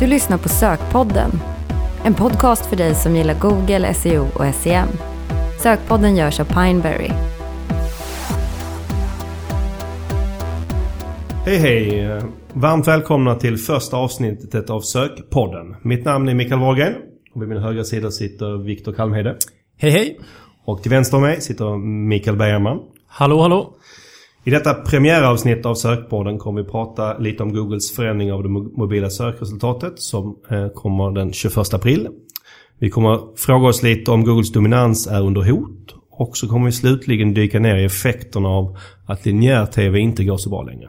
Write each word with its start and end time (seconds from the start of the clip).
Du 0.00 0.06
lyssnar 0.06 0.38
på 0.38 0.48
Sökpodden. 0.48 1.30
En 2.04 2.14
podcast 2.14 2.66
för 2.66 2.76
dig 2.76 2.94
som 2.94 3.16
gillar 3.16 3.34
Google, 3.40 3.94
SEO 3.94 4.26
och 4.34 4.54
SEM. 4.54 4.88
Sökpodden 5.62 6.16
görs 6.16 6.40
av 6.40 6.44
Pineberry. 6.44 7.10
Hej 11.44 11.56
hej! 11.56 12.22
Varmt 12.52 12.88
välkomna 12.88 13.34
till 13.34 13.56
första 13.56 13.96
avsnittet 13.96 14.70
av 14.70 14.80
Sökpodden. 14.80 15.76
Mitt 15.82 16.04
namn 16.04 16.28
är 16.28 16.34
Mikael 16.34 16.60
Wahlgren 16.60 16.94
och 17.34 17.42
vid 17.42 17.48
min 17.48 17.58
högra 17.58 17.84
sida 17.84 18.10
sitter 18.10 18.64
Viktor 18.64 18.92
Kalmhede. 18.92 19.36
Hej 19.76 19.90
hej! 19.90 20.20
Och 20.64 20.82
till 20.82 20.90
vänster 20.90 21.16
om 21.16 21.22
mig 21.22 21.40
sitter 21.40 21.76
Mikael 22.08 22.36
Bergman. 22.36 22.78
Hallå 23.06 23.40
hallå! 23.40 23.74
I 24.48 24.50
detta 24.50 24.74
premiäravsnitt 24.74 25.66
av 25.66 25.74
Sökpodden 25.74 26.38
kommer 26.38 26.62
vi 26.62 26.68
prata 26.68 27.18
lite 27.18 27.42
om 27.42 27.52
Googles 27.52 27.96
förändring 27.96 28.32
av 28.32 28.42
det 28.42 28.48
mobila 28.48 29.10
sökresultatet 29.10 29.92
som 29.96 30.36
eh, 30.50 30.68
kommer 30.68 31.10
den 31.10 31.32
21 31.32 31.74
april. 31.74 32.08
Vi 32.78 32.90
kommer 32.90 33.36
fråga 33.36 33.68
oss 33.68 33.82
lite 33.82 34.10
om 34.10 34.24
Googles 34.24 34.52
dominans 34.52 35.06
är 35.06 35.20
under 35.20 35.50
hot. 35.50 35.94
Och 36.10 36.36
så 36.36 36.48
kommer 36.48 36.66
vi 36.66 36.72
slutligen 36.72 37.34
dyka 37.34 37.58
ner 37.58 37.76
i 37.76 37.84
effekterna 37.84 38.48
av 38.48 38.76
att 39.06 39.26
linjär 39.26 39.66
TV 39.66 39.98
inte 39.98 40.24
går 40.24 40.36
så 40.36 40.50
bra 40.50 40.62
längre. 40.62 40.88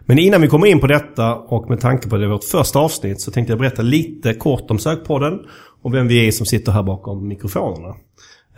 Men 0.00 0.18
innan 0.18 0.42
vi 0.42 0.48
kommer 0.48 0.66
in 0.66 0.80
på 0.80 0.86
detta 0.86 1.34
och 1.34 1.70
med 1.70 1.80
tanke 1.80 2.08
på 2.08 2.14
att 2.14 2.20
det 2.20 2.26
är 2.26 2.30
vårt 2.30 2.44
första 2.44 2.78
avsnitt 2.78 3.20
så 3.20 3.30
tänkte 3.30 3.52
jag 3.52 3.60
berätta 3.60 3.82
lite 3.82 4.34
kort 4.34 4.70
om 4.70 4.78
Sökpodden 4.78 5.38
och 5.82 5.94
vem 5.94 6.08
vi 6.08 6.26
är 6.26 6.32
som 6.32 6.46
sitter 6.46 6.72
här 6.72 6.82
bakom 6.82 7.28
mikrofonerna. 7.28 7.94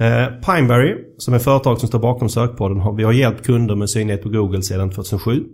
Eh, 0.00 0.26
Pineberry, 0.26 0.96
som 1.18 1.34
är 1.34 1.38
företag 1.38 1.78
som 1.78 1.88
står 1.88 1.98
bakom 1.98 2.28
Sökpodden, 2.28 2.80
har, 2.80 2.92
vi 2.92 3.02
har 3.02 3.12
hjälpt 3.12 3.46
kunder 3.46 3.74
med 3.74 3.90
synlighet 3.90 4.22
på 4.22 4.28
Google 4.28 4.62
sedan 4.62 4.90
2007. 4.90 5.44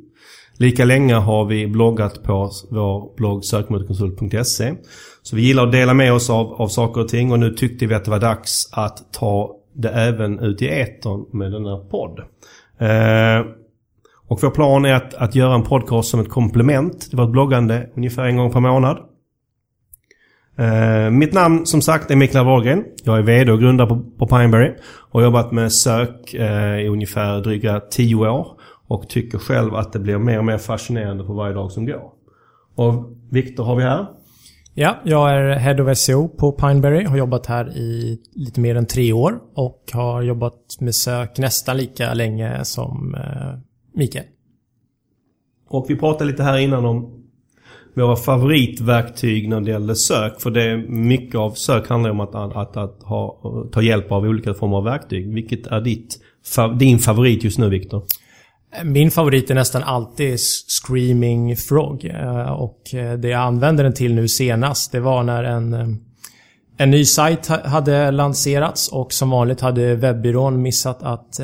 Lika 0.58 0.84
länge 0.84 1.14
har 1.14 1.44
vi 1.44 1.66
bloggat 1.66 2.22
på 2.22 2.50
vår 2.70 3.16
blogg 3.16 3.44
sökmotorkonsult.se. 3.44 4.74
Så 5.22 5.36
vi 5.36 5.42
gillar 5.42 5.66
att 5.66 5.72
dela 5.72 5.94
med 5.94 6.12
oss 6.12 6.30
av, 6.30 6.52
av 6.52 6.68
saker 6.68 7.00
och 7.00 7.08
ting 7.08 7.32
och 7.32 7.38
nu 7.38 7.50
tyckte 7.50 7.86
vi 7.86 7.94
att 7.94 8.04
det 8.04 8.10
var 8.10 8.20
dags 8.20 8.68
att 8.72 9.12
ta 9.12 9.56
det 9.74 9.88
även 9.88 10.38
ut 10.38 10.62
i 10.62 10.68
etern 10.68 11.24
med 11.32 11.52
denna 11.52 11.76
podd. 11.76 12.18
Eh, 12.78 13.46
och 14.28 14.42
vår 14.42 14.50
plan 14.50 14.84
är 14.84 14.94
att, 14.94 15.14
att 15.14 15.34
göra 15.34 15.54
en 15.54 15.62
podcast 15.62 16.08
som 16.08 16.20
ett 16.20 16.28
komplement 16.28 17.00
till 17.00 17.18
vårt 17.18 17.30
bloggande 17.30 17.90
ungefär 17.96 18.24
en 18.24 18.36
gång 18.36 18.52
per 18.52 18.60
månad. 18.60 18.98
Uh, 20.60 21.10
mitt 21.10 21.32
namn 21.32 21.66
som 21.66 21.82
sagt 21.82 22.10
är 22.10 22.16
Mikael 22.16 22.44
Wahlgren. 22.44 22.84
Jag 23.04 23.18
är 23.18 23.22
VD 23.22 23.52
och 23.52 23.60
grundare 23.60 23.88
på, 23.88 24.02
på 24.18 24.26
Pineberry. 24.26 24.74
Och 25.10 25.20
har 25.20 25.26
jobbat 25.26 25.52
med 25.52 25.72
sök 25.72 26.34
uh, 26.34 26.80
i 26.80 26.88
ungefär 26.88 27.40
dryga 27.40 27.80
10 27.90 28.16
år. 28.16 28.46
Och 28.88 29.08
tycker 29.08 29.38
själv 29.38 29.74
att 29.74 29.92
det 29.92 29.98
blir 29.98 30.18
mer 30.18 30.38
och 30.38 30.44
mer 30.44 30.58
fascinerande 30.58 31.24
för 31.24 31.32
varje 31.32 31.54
dag 31.54 31.72
som 31.72 31.86
går. 31.86 32.10
Och 32.74 33.16
Viktor 33.30 33.64
har 33.64 33.76
vi 33.76 33.82
här. 33.82 34.06
Ja, 34.74 34.96
jag 35.04 35.30
är 35.30 35.56
Head 35.56 35.82
of 35.82 35.98
SEO 35.98 36.28
på 36.28 36.52
Pineberry. 36.52 37.04
Har 37.04 37.16
jobbat 37.16 37.46
här 37.46 37.76
i 37.76 38.20
lite 38.34 38.60
mer 38.60 38.74
än 38.76 38.86
tre 38.86 39.12
år. 39.12 39.38
Och 39.54 39.82
har 39.92 40.22
jobbat 40.22 40.76
med 40.80 40.94
sök 40.94 41.38
nästan 41.38 41.76
lika 41.76 42.14
länge 42.14 42.64
som 42.64 43.14
uh, 43.14 43.58
Mikael. 43.94 44.24
Och 45.68 45.86
vi 45.88 45.96
pratade 45.96 46.30
lite 46.30 46.42
här 46.42 46.58
innan 46.58 46.84
om 46.84 47.15
våra 47.96 48.16
favoritverktyg 48.16 49.48
när 49.48 49.60
det 49.60 49.70
gäller 49.70 49.94
sök. 49.94 50.40
För 50.40 50.50
det 50.50 50.62
är 50.62 50.76
mycket 50.88 51.34
av 51.34 51.50
sök 51.50 51.88
handlar 51.88 52.10
om 52.10 52.20
att, 52.20 52.34
att, 52.34 52.56
att, 52.56 52.76
att 52.76 53.02
ha, 53.02 53.40
ta 53.72 53.82
hjälp 53.82 54.12
av 54.12 54.24
olika 54.24 54.54
former 54.54 54.76
av 54.76 54.84
verktyg. 54.84 55.34
Vilket 55.34 55.66
är 55.66 55.80
ditt, 55.80 56.18
din 56.78 56.98
favorit 56.98 57.44
just 57.44 57.58
nu 57.58 57.68
Viktor? 57.68 58.02
Min 58.84 59.10
favorit 59.10 59.50
är 59.50 59.54
nästan 59.54 59.82
alltid 59.82 60.38
Screaming 60.40 61.56
Frog. 61.56 62.04
Eh, 62.04 62.52
och 62.52 62.94
eh, 62.94 63.18
det 63.18 63.28
jag 63.28 63.40
använde 63.40 63.82
den 63.82 63.94
till 63.94 64.14
nu 64.14 64.28
senast, 64.28 64.92
det 64.92 65.00
var 65.00 65.22
när 65.22 65.44
en, 65.44 65.74
eh, 65.74 65.88
en 66.78 66.90
ny 66.90 67.04
sajt 67.04 67.46
hade 67.46 68.10
lanserats 68.10 68.88
och 68.88 69.12
som 69.12 69.30
vanligt 69.30 69.60
hade 69.60 69.94
webbyrån 69.94 70.62
missat 70.62 71.02
att 71.02 71.40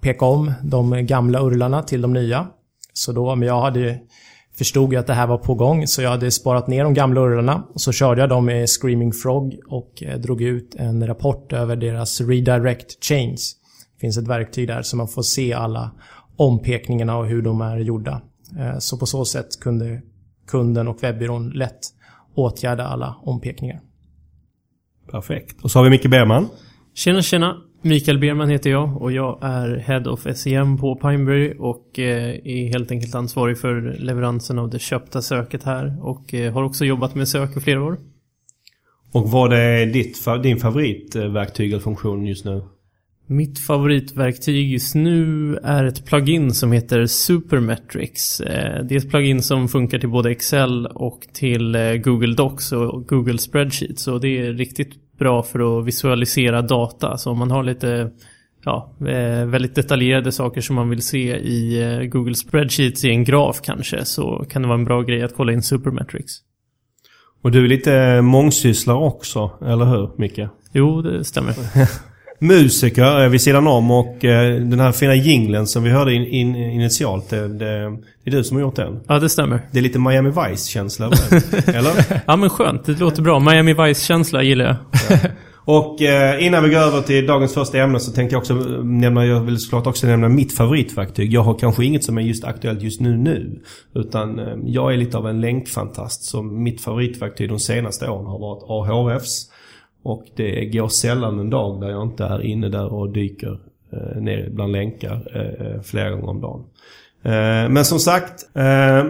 peka 0.00 0.24
om 0.24 0.52
de 0.62 1.06
gamla 1.06 1.42
urlarna 1.42 1.82
till 1.82 2.02
de 2.02 2.12
nya. 2.12 2.46
Så 2.92 3.12
då, 3.12 3.34
men 3.34 3.48
jag 3.48 3.60
hade 3.60 3.98
förstod 4.58 4.92
jag 4.92 5.00
att 5.00 5.06
det 5.06 5.14
här 5.14 5.26
var 5.26 5.38
på 5.38 5.54
gång 5.54 5.86
så 5.86 6.02
jag 6.02 6.10
hade 6.10 6.30
sparat 6.30 6.66
ner 6.66 6.84
de 6.84 6.94
gamla 6.94 7.20
urlarna. 7.20 7.64
Och 7.74 7.80
så 7.80 7.92
körde 7.92 8.20
jag 8.20 8.28
dem 8.30 8.44
med 8.44 8.68
Screaming 8.68 9.12
Frog 9.12 9.58
och 9.68 10.02
eh, 10.02 10.18
drog 10.18 10.42
ut 10.42 10.74
en 10.74 11.06
rapport 11.06 11.52
över 11.52 11.76
deras 11.76 12.20
redirect 12.20 13.04
chains. 13.04 13.56
Det 13.94 14.00
finns 14.00 14.18
ett 14.18 14.28
verktyg 14.28 14.68
där 14.68 14.82
så 14.82 14.96
man 14.96 15.08
får 15.08 15.22
se 15.22 15.52
alla 15.52 15.90
ompekningarna 16.36 17.16
och 17.16 17.26
hur 17.26 17.42
de 17.42 17.60
är 17.60 17.76
gjorda. 17.76 18.22
Eh, 18.58 18.78
så 18.78 18.98
på 18.98 19.06
så 19.06 19.24
sätt 19.24 19.60
kunde 19.60 20.02
kunden 20.46 20.88
och 20.88 21.02
webbyrån 21.02 21.50
lätt 21.50 21.80
åtgärda 22.34 22.86
alla 22.86 23.16
ompekningar. 23.22 23.80
Perfekt. 25.10 25.64
Och 25.64 25.70
så 25.70 25.78
har 25.78 25.84
vi 25.84 25.90
Micke 25.90 26.10
Berman. 26.10 26.48
Tjena 26.94 27.22
tjena! 27.22 27.56
Mikael 27.86 28.18
Berman 28.18 28.48
heter 28.48 28.70
jag 28.70 29.02
och 29.02 29.12
jag 29.12 29.38
är 29.42 29.76
Head 29.76 30.10
of 30.10 30.26
SEM 30.36 30.78
på 30.78 30.96
Pineberry 30.96 31.54
och 31.58 31.98
eh, 31.98 32.34
är 32.44 32.68
helt 32.68 32.90
enkelt 32.90 33.14
ansvarig 33.14 33.58
för 33.58 33.96
leveransen 33.98 34.58
av 34.58 34.70
det 34.70 34.78
köpta 34.78 35.22
söket 35.22 35.62
här 35.62 35.96
och 36.00 36.34
eh, 36.34 36.52
har 36.52 36.62
också 36.62 36.84
jobbat 36.84 37.14
med 37.14 37.28
sök 37.28 37.56
i 37.56 37.60
flera 37.60 37.84
år. 37.84 37.98
Och 39.12 39.30
vad 39.30 39.52
är 39.52 39.86
ditt, 39.86 40.24
din 40.42 40.56
favoritverktyg 40.56 41.72
eller 41.72 41.82
funktion 41.82 42.26
just 42.26 42.44
nu? 42.44 42.62
Mitt 43.26 43.58
favoritverktyg 43.58 44.72
just 44.72 44.94
nu 44.94 45.56
är 45.56 45.84
ett 45.84 46.06
plugin 46.06 46.54
som 46.54 46.72
heter 46.72 47.06
Supermetrics. 47.06 48.40
Eh, 48.40 48.84
det 48.84 48.94
är 48.94 48.98
ett 48.98 49.10
plugin 49.10 49.42
som 49.42 49.68
funkar 49.68 49.98
till 49.98 50.08
både 50.08 50.30
Excel 50.30 50.86
och 50.86 51.26
till 51.32 51.76
Google 52.04 52.34
Docs 52.34 52.72
och 52.72 53.08
Google 53.08 53.38
Spreadsheets. 53.38 54.08
Och 54.08 54.20
det 54.20 54.38
är 54.38 54.52
riktigt 54.52 55.03
bra 55.18 55.42
för 55.42 55.78
att 55.78 55.86
visualisera 55.86 56.62
data. 56.62 57.18
Så 57.18 57.30
om 57.30 57.38
man 57.38 57.50
har 57.50 57.62
lite 57.62 58.10
ja, 58.64 58.92
eh, 59.00 59.46
väldigt 59.46 59.74
detaljerade 59.74 60.32
saker 60.32 60.60
som 60.60 60.76
man 60.76 60.90
vill 60.90 61.02
se 61.02 61.36
i 61.36 61.82
eh, 61.82 62.00
Google 62.00 62.34
Spreadsheets 62.34 63.04
i 63.04 63.08
en 63.08 63.24
graf 63.24 63.60
kanske 63.62 64.04
så 64.04 64.46
kan 64.50 64.62
det 64.62 64.68
vara 64.68 64.78
en 64.78 64.84
bra 64.84 65.02
grej 65.02 65.22
att 65.22 65.36
kolla 65.36 65.52
in 65.52 65.62
Supermetrics. 65.62 66.32
Och 67.42 67.50
du 67.50 67.64
är 67.64 67.68
lite 67.68 68.22
mångsysslare 68.22 68.96
också, 68.96 69.50
eller 69.66 69.84
hur 69.84 70.10
Micke? 70.16 70.40
Jo, 70.72 71.02
det 71.02 71.24
stämmer. 71.24 71.54
musiker 72.44 73.28
vid 73.28 73.40
sidan 73.40 73.66
om 73.66 73.90
och 73.90 74.24
eh, 74.24 74.60
den 74.60 74.80
här 74.80 74.92
fina 74.92 75.14
jinglen 75.14 75.66
som 75.66 75.82
vi 75.82 75.90
hörde 75.90 76.12
in, 76.12 76.26
in, 76.26 76.56
initialt. 76.56 77.30
Det, 77.30 77.48
det, 77.48 77.90
det, 78.24 78.30
är 78.30 78.30
du 78.30 78.44
som 78.44 78.56
har 78.56 78.62
gjort 78.62 78.76
den. 78.76 79.00
Ja, 79.08 79.18
det 79.18 79.28
stämmer. 79.28 79.60
Det 79.70 79.78
är 79.78 79.82
lite 79.82 79.98
Miami 79.98 80.30
Vice-känsla 80.30 81.06
eller? 81.66 82.22
ja, 82.26 82.36
men 82.36 82.50
skönt. 82.50 82.86
Det 82.86 83.00
låter 83.00 83.22
bra. 83.22 83.40
Miami 83.40 83.72
Vice-känsla 83.72 84.42
gillar 84.42 84.64
jag. 84.64 84.76
Ja. 85.10 85.28
Och 85.66 86.02
eh, 86.02 86.46
innan 86.46 86.64
vi 86.64 86.70
går 86.70 86.78
över 86.78 87.00
till 87.00 87.26
dagens 87.26 87.54
första 87.54 87.78
ämne 87.78 88.00
så 88.00 88.12
tänkte 88.12 88.34
jag 88.34 88.40
också 88.40 88.54
nämna, 88.82 89.26
jag 89.26 89.40
vill 89.40 89.58
såklart 89.58 89.86
också 89.86 90.06
nämna 90.06 90.28
mitt 90.28 90.56
favoritverktyg. 90.56 91.32
Jag 91.32 91.42
har 91.42 91.58
kanske 91.58 91.84
inget 91.84 92.04
som 92.04 92.18
är 92.18 92.22
just 92.22 92.44
aktuellt 92.44 92.82
just 92.82 93.00
nu 93.00 93.16
nu. 93.16 93.62
Utan 93.94 94.38
eh, 94.38 94.56
jag 94.64 94.92
är 94.92 94.96
lite 94.96 95.18
av 95.18 95.28
en 95.28 95.40
länkfantast. 95.40 96.24
Så 96.24 96.42
mitt 96.42 96.80
favoritverktyg 96.80 97.48
de 97.48 97.58
senaste 97.58 98.08
åren 98.08 98.26
har 98.26 98.38
varit 98.38 98.62
AHFs. 98.68 99.50
Och 100.04 100.24
det 100.36 100.64
går 100.64 100.88
sällan 100.88 101.40
en 101.40 101.50
dag 101.50 101.80
där 101.80 101.90
jag 101.90 102.02
inte 102.02 102.24
är 102.24 102.42
inne 102.42 102.68
där 102.68 102.92
och 102.92 103.12
dyker 103.12 103.58
eh, 103.92 104.22
ner 104.22 104.50
bland 104.50 104.72
länkar 104.72 105.22
eh, 105.34 105.82
flera 105.82 106.10
gånger 106.10 106.28
om 106.28 106.40
dagen. 106.40 106.64
Eh, 107.22 107.70
men 107.70 107.84
som 107.84 107.98
sagt, 107.98 108.32
eh, 108.54 109.04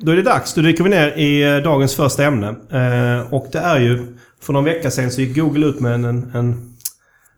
då 0.00 0.12
är 0.12 0.16
det 0.16 0.22
dags. 0.22 0.54
Då 0.54 0.60
dyker 0.60 0.84
vi 0.84 0.90
ner 0.90 1.18
i 1.18 1.42
eh, 1.42 1.56
dagens 1.56 1.94
första 1.94 2.24
ämne. 2.24 2.48
Eh, 2.48 3.34
och 3.34 3.46
det 3.52 3.58
är 3.58 3.80
ju, 3.80 4.16
för 4.40 4.52
någon 4.52 4.64
vecka 4.64 4.90
sedan 4.90 5.10
så 5.10 5.20
gick 5.20 5.36
Google 5.36 5.66
ut 5.66 5.80
med 5.80 5.94
en, 5.94 6.04
en, 6.34 6.74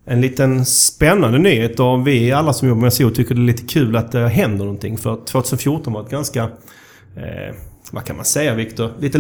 en 0.04 0.20
liten 0.20 0.64
spännande 0.64 1.38
nyhet. 1.38 1.80
Och 1.80 2.06
vi 2.06 2.32
alla 2.32 2.52
som 2.52 2.68
jobbar 2.68 2.82
med 2.82 2.92
SEO 2.92 3.10
tycker 3.10 3.34
det 3.34 3.40
är 3.40 3.46
lite 3.46 3.66
kul 3.66 3.96
att 3.96 4.12
det 4.12 4.28
händer 4.28 4.64
någonting. 4.64 4.98
För 4.98 5.24
2014 5.24 5.92
var 5.92 6.02
ett 6.02 6.10
ganska, 6.10 6.42
eh, 7.16 7.54
vad 7.92 8.04
kan 8.04 8.16
man 8.16 8.24
säga 8.24 8.54
Viktor? 8.54 8.90
Lite 9.00 9.18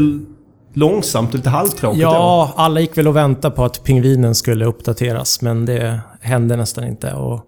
långsamt 0.76 1.28
och 1.28 1.34
lite 1.34 1.50
halvtråkigt 1.50 2.02
Ja, 2.02 2.42
år. 2.44 2.60
alla 2.62 2.80
gick 2.80 2.98
väl 2.98 3.08
och 3.08 3.16
väntade 3.16 3.56
på 3.56 3.64
att 3.64 3.84
pingvinen 3.84 4.34
skulle 4.34 4.64
uppdateras, 4.64 5.42
men 5.42 5.66
det 5.66 6.00
hände 6.20 6.56
nästan 6.56 6.84
inte. 6.84 7.12
Och 7.12 7.40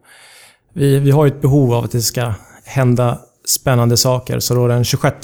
vi, 0.75 0.98
vi 0.98 1.10
har 1.10 1.25
ju 1.25 1.28
ett 1.32 1.40
behov 1.40 1.75
av 1.75 1.84
att 1.84 1.92
det 1.92 2.02
ska 2.02 2.32
hända 2.64 3.19
spännande 3.46 3.96
saker. 3.96 4.40
Så 4.40 4.54
då 4.54 4.69
den 4.69 4.84
26 4.84 5.16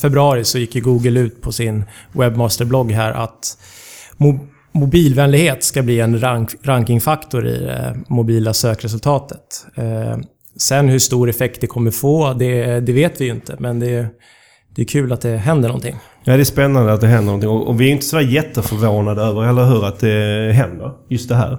februari 0.00 0.44
så 0.44 0.58
gick 0.58 0.74
ju 0.74 0.80
Google 0.80 1.20
ut 1.20 1.42
på 1.42 1.52
sin 1.52 1.84
webbmasterblogg 2.12 2.92
här 2.92 3.12
att 3.12 3.58
mo 4.16 4.38
mobilvänlighet 4.74 5.64
ska 5.64 5.82
bli 5.82 6.00
en 6.00 6.20
rank 6.22 6.50
rankingfaktor 6.62 7.46
i 7.46 7.58
det 7.58 7.96
mobila 8.08 8.54
sökresultatet. 8.54 9.66
Eh, 9.74 10.16
sen 10.56 10.88
hur 10.88 10.98
stor 10.98 11.28
effekt 11.30 11.60
det 11.60 11.66
kommer 11.66 11.90
få, 11.90 12.32
det, 12.32 12.80
det 12.80 12.92
vet 12.92 13.20
vi 13.20 13.24
ju 13.24 13.30
inte. 13.30 13.56
Men 13.58 13.80
det, 13.80 14.06
det 14.74 14.82
är 14.82 14.86
kul 14.86 15.12
att 15.12 15.20
det 15.20 15.36
händer 15.36 15.68
någonting. 15.68 15.96
Ja, 16.24 16.36
det 16.36 16.42
är 16.42 16.44
spännande 16.44 16.92
att 16.92 17.00
det 17.00 17.06
händer 17.06 17.24
någonting. 17.24 17.50
Och, 17.50 17.68
och 17.68 17.80
vi 17.80 17.88
är 17.88 17.92
inte 17.92 18.06
så 18.06 18.20
jätteförvånade 18.20 19.22
över, 19.22 19.42
eller 19.42 19.64
hur, 19.64 19.84
att 19.84 19.98
det 20.00 20.52
händer. 20.54 20.90
Just 21.08 21.28
det 21.28 21.34
här. 21.34 21.58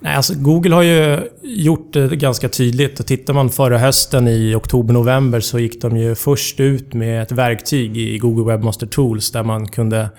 Nej, 0.00 0.16
alltså 0.16 0.34
Google 0.36 0.74
har 0.74 0.82
ju 0.82 1.18
gjort 1.42 1.92
det 1.92 2.16
ganska 2.16 2.48
tydligt. 2.48 3.00
Och 3.00 3.06
tittar 3.06 3.34
man 3.34 3.50
förra 3.50 3.78
hösten 3.78 4.28
i 4.28 4.54
oktober-november 4.54 5.40
så 5.40 5.58
gick 5.58 5.82
de 5.82 5.96
ju 5.96 6.14
först 6.14 6.60
ut 6.60 6.94
med 6.94 7.22
ett 7.22 7.32
verktyg 7.32 7.96
i 7.96 8.18
Google 8.18 8.52
Webmaster 8.52 8.86
Tools 8.86 9.32
där 9.32 9.42
man 9.42 9.68
kunde, 9.68 10.10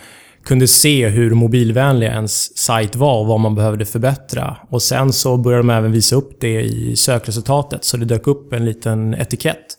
kunde 0.44 0.68
se 0.68 1.08
hur 1.08 1.34
mobilvänlig 1.34 2.08
ens 2.08 2.58
sajt 2.58 2.96
var 2.96 3.20
och 3.20 3.28
vad 3.28 3.40
man 3.40 3.56
behövde 3.56 3.86
förbättra. 3.86 4.58
Och 4.70 4.82
sen 4.82 5.14
så 5.14 5.38
började 5.38 5.64
de 5.64 5.70
även 5.70 5.92
visa 5.92 6.16
upp 6.16 6.32
det 6.40 6.62
i 6.62 6.96
sökresultatet. 6.96 7.84
Så 7.86 7.98
det 7.98 8.06
dök 8.06 8.28
upp 8.28 8.54
en 8.54 8.66
liten 8.66 9.14
etikett 9.14 9.78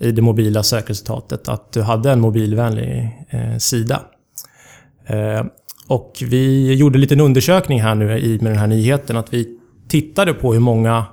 i 0.00 0.12
det 0.12 0.22
mobila 0.22 0.62
sökresultatet 0.62 1.48
att 1.48 1.72
du 1.72 1.82
hade 1.82 2.10
en 2.12 2.20
mobilvänlig 2.20 3.26
eh, 3.30 3.56
sida. 3.58 4.02
Eh, 5.06 5.44
och 5.88 6.22
vi 6.26 6.74
gjorde 6.74 6.96
en 6.96 7.00
liten 7.00 7.20
undersökning 7.20 7.82
här 7.82 7.94
nu 7.94 8.18
i 8.18 8.38
med 8.40 8.52
den 8.52 8.58
här 8.58 8.66
nyheten 8.66 9.16
att 9.16 9.34
vi 9.34 9.58
tittade 9.88 10.34
på 10.34 10.52
hur 10.52 10.60
många 10.60 11.06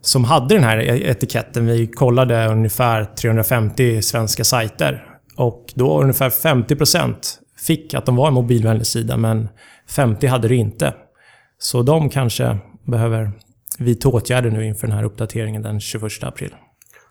som 0.00 0.24
hade 0.24 0.54
den 0.54 0.64
här 0.64 0.78
e-, 0.78 1.10
etiketten. 1.10 1.66
Vi 1.66 1.86
kollade 1.86 2.46
ungefär 2.46 3.04
350 3.04 4.02
svenska 4.02 4.44
sajter. 4.44 5.04
Och 5.36 5.72
då 5.74 6.00
ungefär 6.02 6.30
50% 6.30 7.14
fick 7.66 7.94
att 7.94 8.06
de 8.06 8.16
var 8.16 8.28
en 8.28 8.34
mobilvänlig 8.34 8.86
sida, 8.86 9.16
men 9.16 9.48
50 9.88 10.26
hade 10.26 10.48
det 10.48 10.56
inte. 10.56 10.94
Så 11.58 11.82
de 11.82 12.10
kanske 12.10 12.58
behöver 12.86 13.32
vidta 13.78 14.08
åtgärder 14.08 14.50
nu 14.50 14.66
inför 14.66 14.86
den 14.86 14.96
här 14.96 15.04
uppdateringen 15.04 15.62
den 15.62 15.80
21 15.80 16.12
april. 16.22 16.50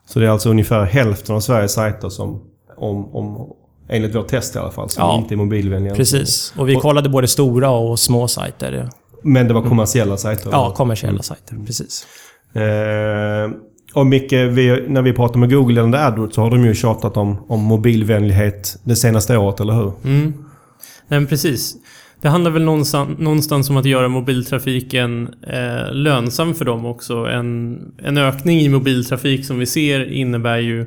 Så 0.10 0.20
det 0.20 0.26
är 0.26 0.30
alltså 0.30 0.50
ungefär 0.50 0.84
hälften 0.84 1.36
av 1.36 1.40
Sveriges 1.40 1.74
sajter 1.74 2.10
som, 2.10 2.42
om, 2.78 3.16
om, 3.16 3.54
enligt 3.90 4.16
vårt 4.16 4.28
test 4.28 4.56
i 4.56 4.60
alla 4.60 4.72
fall, 4.72 4.90
som 4.90 5.04
Ja. 5.04 5.18
inte 5.18 5.34
är 5.34 5.36
mobilvänliga. 5.36 5.96
Precis. 5.96 6.54
Och 6.58 6.70
vi 6.70 6.76
Och- 6.76 6.82
kollade 6.82 7.10
både 7.10 7.28
stora 7.28 7.70
och 7.70 8.00
små 8.00 8.28
sajter. 8.28 8.90
Men 9.24 9.48
det 9.48 9.54
var 9.54 9.62
kommersiella 9.62 10.18
sajter? 10.18 10.50
Ja, 10.52 10.66
eller? 10.66 10.76
kommersiella 10.76 11.22
sajter. 11.22 11.56
Precis. 11.66 12.08
Eh, 12.54 13.52
och 13.94 14.06
Micke, 14.08 14.32
vi, 14.34 14.86
när 14.88 15.02
vi 15.02 15.14
pratar 15.14 15.40
med 15.40 15.50
Google 15.52 15.74
gällande 15.76 16.06
AdWords 16.06 16.36
så 16.36 16.42
har 16.42 16.50
de 16.52 16.66
ju 16.66 16.76
tjatat 16.76 17.18
om, 17.18 17.38
om 17.48 17.60
mobilvänlighet 17.60 18.80
det 18.84 18.96
senaste 18.96 19.38
året, 19.38 19.60
eller 19.60 19.74
hur? 19.74 19.92
Mm. 20.04 20.34
Nej 21.08 21.26
precis. 21.26 21.76
Det 22.22 22.30
handlar 22.30 22.52
väl 22.52 22.64
någonstans, 22.64 23.20
någonstans 23.20 23.70
om 23.70 23.78
att 23.78 23.86
göra 23.86 24.08
mobiltrafiken 24.08 25.36
eh, 25.48 25.94
lönsam 25.94 26.54
för 26.56 26.66
dem 26.66 26.86
också. 26.86 27.14
En, 27.16 27.80
en 27.98 28.18
ökning 28.18 28.60
i 28.60 28.70
mobiltrafik 28.70 29.46
som 29.46 29.60
vi 29.60 29.66
ser 29.66 30.12
innebär 30.12 30.58
ju 30.58 30.86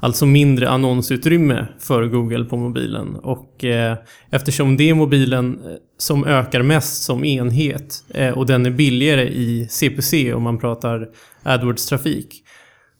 alltså 0.00 0.26
mindre 0.26 0.68
annonsutrymme 0.68 1.66
för 1.78 2.06
Google 2.06 2.44
på 2.44 2.56
mobilen. 2.56 3.16
Och 3.16 3.64
eh, 3.64 3.96
eftersom 4.30 4.76
det 4.76 4.90
är 4.90 4.94
mobilen 4.94 5.58
eh, 5.64 5.72
som 5.98 6.24
ökar 6.24 6.62
mest 6.62 7.02
som 7.02 7.24
enhet 7.24 8.04
eh, 8.14 8.30
och 8.30 8.46
den 8.46 8.66
är 8.66 8.70
billigare 8.70 9.28
i 9.28 9.68
CPC 9.70 10.34
om 10.34 10.42
man 10.42 10.58
pratar 10.58 11.08
AdWords-trafik 11.42 12.42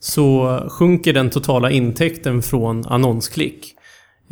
så 0.01 0.59
sjunker 0.71 1.13
den 1.13 1.31
totala 1.31 1.71
intäkten 1.71 2.43
från 2.43 2.87
annonsklick. 2.87 3.75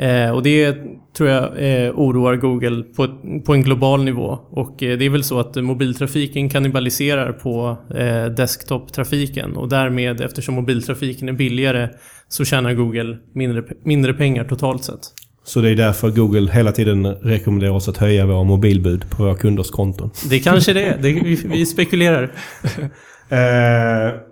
Eh, 0.01 0.31
och 0.31 0.43
det 0.43 0.77
tror 1.17 1.29
jag 1.29 1.45
eh, 1.45 1.91
oroar 1.91 2.37
Google 2.37 2.83
på, 2.83 3.09
på 3.47 3.55
en 3.55 3.63
global 3.63 4.05
nivå. 4.05 4.39
Och 4.51 4.83
eh, 4.83 4.99
det 4.99 5.05
är 5.05 5.11
väl 5.11 5.25
så 5.25 5.41
att 5.41 5.57
eh, 5.57 5.63
mobiltrafiken 5.63 6.49
kannibaliserar 6.49 7.33
på 7.33 7.77
eh, 7.95 8.25
desktop-trafiken 8.25 9.57
och 9.57 9.69
därmed 9.69 10.21
eftersom 10.21 10.55
mobiltrafiken 10.55 11.29
är 11.29 11.33
billigare 11.33 11.89
så 12.29 12.45
tjänar 12.45 12.75
Google 12.75 13.19
mindre, 13.35 13.63
mindre 13.85 14.15
pengar 14.15 14.45
totalt 14.45 14.85
sett. 14.85 15.01
Så 15.45 15.61
det 15.61 15.71
är 15.71 15.75
därför 15.75 16.11
Google 16.11 16.53
hela 16.53 16.73
tiden 16.73 17.07
rekommenderar 17.07 17.73
oss 17.73 17.89
att 17.89 17.97
höja 17.97 18.27
våra 18.27 18.45
mobilbud 18.45 19.11
på 19.11 19.23
våra 19.23 19.35
kunders 19.35 19.71
konton. 19.71 20.11
Det 20.31 20.39
kanske 20.39 20.73
det 20.73 20.85
är. 20.85 20.99
Det, 20.99 21.13
vi, 21.13 21.35
vi 21.35 21.67
spekulerar. 21.67 22.33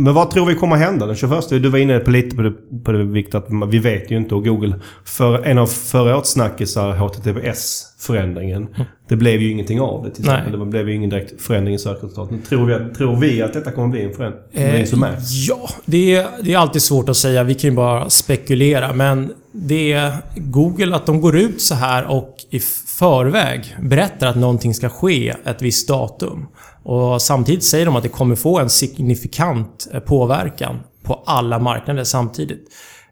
Men 0.00 0.14
vad 0.14 0.30
tror 0.30 0.46
vi 0.46 0.54
kommer 0.54 0.76
hända 0.76 1.06
den 1.06 1.16
21? 1.16 1.48
Du 1.48 1.68
var 1.68 1.78
inne 1.78 1.98
på 1.98 2.10
lite 2.10 2.36
på 2.36 2.42
det, 2.42 2.52
på 2.84 2.92
det 2.92 3.04
Victor, 3.04 3.38
att 3.64 3.70
vi 3.70 3.78
vet 3.78 4.10
ju 4.10 4.16
inte. 4.16 4.34
Och 4.34 4.44
Google, 4.44 4.74
för 5.04 5.42
en 5.44 5.58
av 5.58 5.66
förra 5.66 6.16
årets 6.16 6.30
snackisar, 6.30 6.92
HTTPS-förändringen. 6.96 8.68
Det 9.08 9.16
blev 9.16 9.40
ju 9.40 9.50
ingenting 9.50 9.80
av 9.80 10.04
det 10.04 10.10
till 10.10 10.24
Nej. 10.24 10.42
Det 10.50 10.66
blev 10.66 10.88
ju 10.88 10.94
ingen 10.94 11.10
direkt 11.10 11.42
förändring 11.42 11.74
i 11.74 11.78
sökresultaten. 11.78 12.42
Tror 12.48 12.66
vi, 12.66 12.74
att- 12.74 12.94
tror 12.94 13.16
vi 13.16 13.42
att 13.42 13.52
detta 13.52 13.70
kommer 13.72 13.88
bli 13.88 14.02
en 14.04 14.12
förändring? 14.14 14.42
Eh, 14.52 14.84
som 14.84 15.02
är? 15.02 15.16
Ja, 15.48 15.68
det 15.84 16.14
är, 16.14 16.26
det 16.42 16.52
är 16.54 16.58
alltid 16.58 16.82
svårt 16.82 17.08
att 17.08 17.16
säga. 17.16 17.42
Vi 17.44 17.54
kan 17.54 17.70
ju 17.70 17.76
bara 17.76 18.10
spekulera. 18.10 18.92
Men 18.92 19.30
det 19.52 19.92
är 19.92 20.12
Google 20.36 20.96
att 20.96 21.06
de 21.06 21.20
går 21.20 21.36
ut 21.36 21.60
så 21.62 21.74
här 21.74 22.04
och 22.10 22.36
i 22.50 22.60
förväg 22.98 23.76
berättar 23.82 24.26
att 24.26 24.36
någonting 24.36 24.74
ska 24.74 24.88
ske 24.88 25.34
ett 25.44 25.62
visst 25.62 25.88
datum. 25.88 26.46
Och 26.88 27.22
samtidigt 27.22 27.64
säger 27.64 27.86
de 27.86 27.96
att 27.96 28.02
det 28.02 28.08
kommer 28.08 28.34
få 28.34 28.58
en 28.58 28.70
signifikant 28.70 29.88
eh, 29.92 30.00
påverkan 30.00 30.80
på 31.02 31.22
alla 31.26 31.58
marknader 31.58 32.04
samtidigt. 32.04 32.68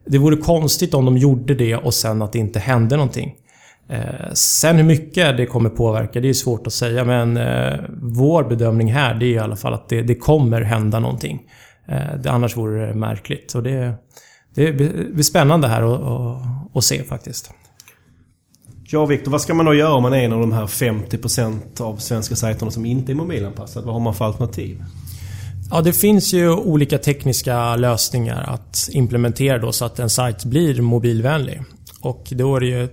Det 0.07 0.19
vore 0.19 0.37
konstigt 0.37 0.95
om 0.95 1.05
de 1.05 1.17
gjorde 1.17 1.55
det 1.55 1.77
och 1.77 1.95
sen 1.95 2.23
att 2.23 2.33
det 2.33 2.39
inte 2.39 2.59
hände 2.59 2.97
någonting. 2.97 3.35
Eh, 3.89 4.33
sen 4.33 4.77
hur 4.77 4.85
mycket 4.85 5.37
det 5.37 5.47
kommer 5.47 5.71
påverka, 5.71 6.21
det 6.21 6.29
är 6.29 6.33
svårt 6.33 6.67
att 6.67 6.73
säga. 6.73 7.05
Men 7.05 7.37
eh, 7.37 7.81
vår 8.03 8.45
bedömning 8.45 8.93
här, 8.93 9.15
det 9.15 9.27
är 9.27 9.31
i 9.31 9.39
alla 9.39 9.57
fall 9.57 9.75
att 9.75 9.89
det, 9.89 10.03
det 10.03 10.15
kommer 10.15 10.61
hända 10.61 11.01
någonting. 11.01 11.43
Eh, 11.89 12.17
det, 12.23 12.31
annars 12.31 12.57
vore 12.57 12.87
det 12.87 12.95
märkligt. 12.95 13.51
Så 13.51 13.61
det, 13.61 13.95
det 14.55 14.73
blir 14.73 15.23
spännande 15.23 15.69
här 15.69 15.83
att 16.79 16.85
se 16.85 17.03
faktiskt. 17.03 17.51
Ja, 18.89 19.07
Viktor, 19.07 19.31
vad 19.31 19.41
ska 19.41 19.55
man 19.55 19.67
då 19.67 19.75
göra 19.75 19.95
om 19.95 20.03
man 20.03 20.13
är 20.13 20.19
en 20.19 20.33
av 20.33 20.41
de 20.41 20.53
här 20.53 20.67
50% 20.67 21.81
av 21.81 21.97
svenska 21.97 22.37
sajterna 22.37 22.71
som 22.71 22.87
inte 22.87 23.13
är 23.13 23.15
mobilanpassade? 23.15 23.87
Vad 23.87 23.95
har 23.95 24.01
man 24.01 24.15
för 24.15 24.25
alternativ? 24.25 24.85
Ja, 25.71 25.81
det 25.81 25.93
finns 25.93 26.33
ju 26.33 26.51
olika 26.51 26.99
tekniska 26.99 27.77
lösningar 27.77 28.43
att 28.43 28.89
implementera 28.93 29.59
då 29.59 29.73
så 29.73 29.85
att 29.85 29.99
en 29.99 30.11
sajt 30.11 30.45
blir 30.45 30.83
mobilvänlig. 30.83 31.63
Och 32.01 32.27
då 32.31 32.57
är 32.57 32.61
det 32.61 32.67
ju 32.67 32.89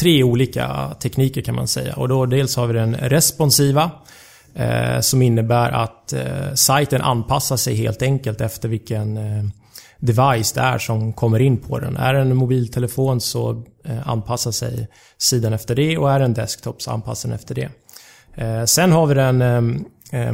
tre 0.00 0.22
olika 0.22 0.94
tekniker 1.02 1.42
kan 1.42 1.54
man 1.54 1.68
säga. 1.68 1.94
Och 1.94 2.08
då 2.08 2.26
dels 2.26 2.56
har 2.56 2.66
vi 2.66 2.74
den 2.74 2.94
responsiva 2.94 3.90
eh, 4.54 5.00
som 5.00 5.22
innebär 5.22 5.70
att 5.70 6.12
eh, 6.12 6.54
sajten 6.54 7.02
anpassar 7.02 7.56
sig 7.56 7.74
helt 7.74 8.02
enkelt 8.02 8.40
efter 8.40 8.68
vilken 8.68 9.16
eh, 9.16 9.44
device 9.98 10.52
det 10.52 10.60
är 10.60 10.78
som 10.78 11.12
kommer 11.12 11.40
in 11.40 11.56
på 11.56 11.78
den. 11.78 11.96
Är 11.96 12.14
det 12.14 12.20
en 12.20 12.36
mobiltelefon 12.36 13.20
så 13.20 13.62
eh, 13.84 14.08
anpassar 14.08 14.50
sig 14.50 14.88
sidan 15.18 15.52
efter 15.52 15.74
det 15.74 15.98
och 15.98 16.12
är 16.12 16.18
det 16.18 16.24
en 16.24 16.34
desktop 16.34 16.82
så 16.82 16.90
anpassar 16.90 17.28
den 17.28 17.36
efter 17.36 17.54
det. 17.54 17.68
Eh, 18.34 18.64
sen 18.64 18.92
har 18.92 19.06
vi 19.06 19.14
den 19.14 19.42
eh, 20.12 20.32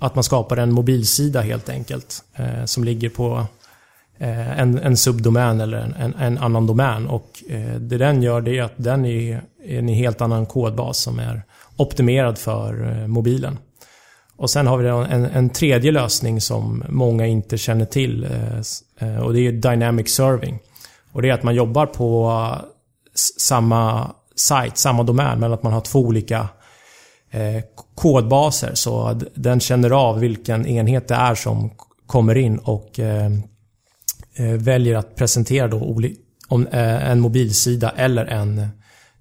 att 0.00 0.14
man 0.14 0.24
skapar 0.24 0.56
en 0.56 0.72
mobilsida 0.72 1.40
helt 1.40 1.68
enkelt. 1.68 2.22
Som 2.64 2.84
ligger 2.84 3.08
på 3.08 3.46
en, 4.18 4.78
en 4.78 4.96
subdomän 4.96 5.60
eller 5.60 5.78
en, 5.78 6.14
en, 6.14 6.38
annan 6.38 6.66
domän. 6.66 7.06
Och 7.06 7.42
det 7.80 7.98
den 7.98 8.22
gör 8.22 8.40
det 8.40 8.58
är 8.58 8.62
att 8.62 8.74
den 8.76 9.04
är 9.04 9.42
en 9.64 9.88
helt 9.88 10.20
annan 10.20 10.46
kodbas 10.46 10.98
som 10.98 11.18
är 11.18 11.42
optimerad 11.76 12.38
för 12.38 13.06
mobilen. 13.06 13.58
Och 14.36 14.50
sen 14.50 14.66
har 14.66 14.78
vi 14.78 14.88
en, 14.88 15.24
en 15.24 15.50
tredje 15.50 15.92
lösning 15.92 16.40
som 16.40 16.84
många 16.88 17.26
inte 17.26 17.58
känner 17.58 17.84
till. 17.84 18.24
Eh, 18.24 19.08
eh, 19.08 19.18
och 19.18 19.32
det 19.32 19.40
är 19.40 19.52
Dynamic 19.52 20.14
Serving. 20.14 20.58
Och 21.12 21.22
det 21.22 21.28
är 21.28 21.32
att 21.32 21.42
man 21.42 21.54
jobbar 21.54 21.86
på 21.86 22.30
eh, 22.30 22.64
samma 23.38 24.12
sajt, 24.36 24.76
samma 24.78 25.02
domän, 25.02 25.40
men 25.40 25.52
att 25.52 25.62
man 25.62 25.72
har 25.72 25.80
två 25.80 26.00
olika 26.00 26.48
kodbaser. 27.94 28.70
Så 28.74 29.20
den 29.34 29.60
känner 29.60 29.90
av 29.90 30.20
vilken 30.20 30.66
enhet 30.66 31.08
det 31.08 31.14
är 31.14 31.34
som 31.34 31.70
kommer 32.06 32.36
in 32.36 32.58
och 32.58 33.00
väljer 34.58 34.96
att 34.96 35.16
presentera 35.16 35.68
då 35.68 36.00
en 36.78 37.20
mobilsida 37.20 37.90
eller 37.96 38.26
en, 38.26 38.68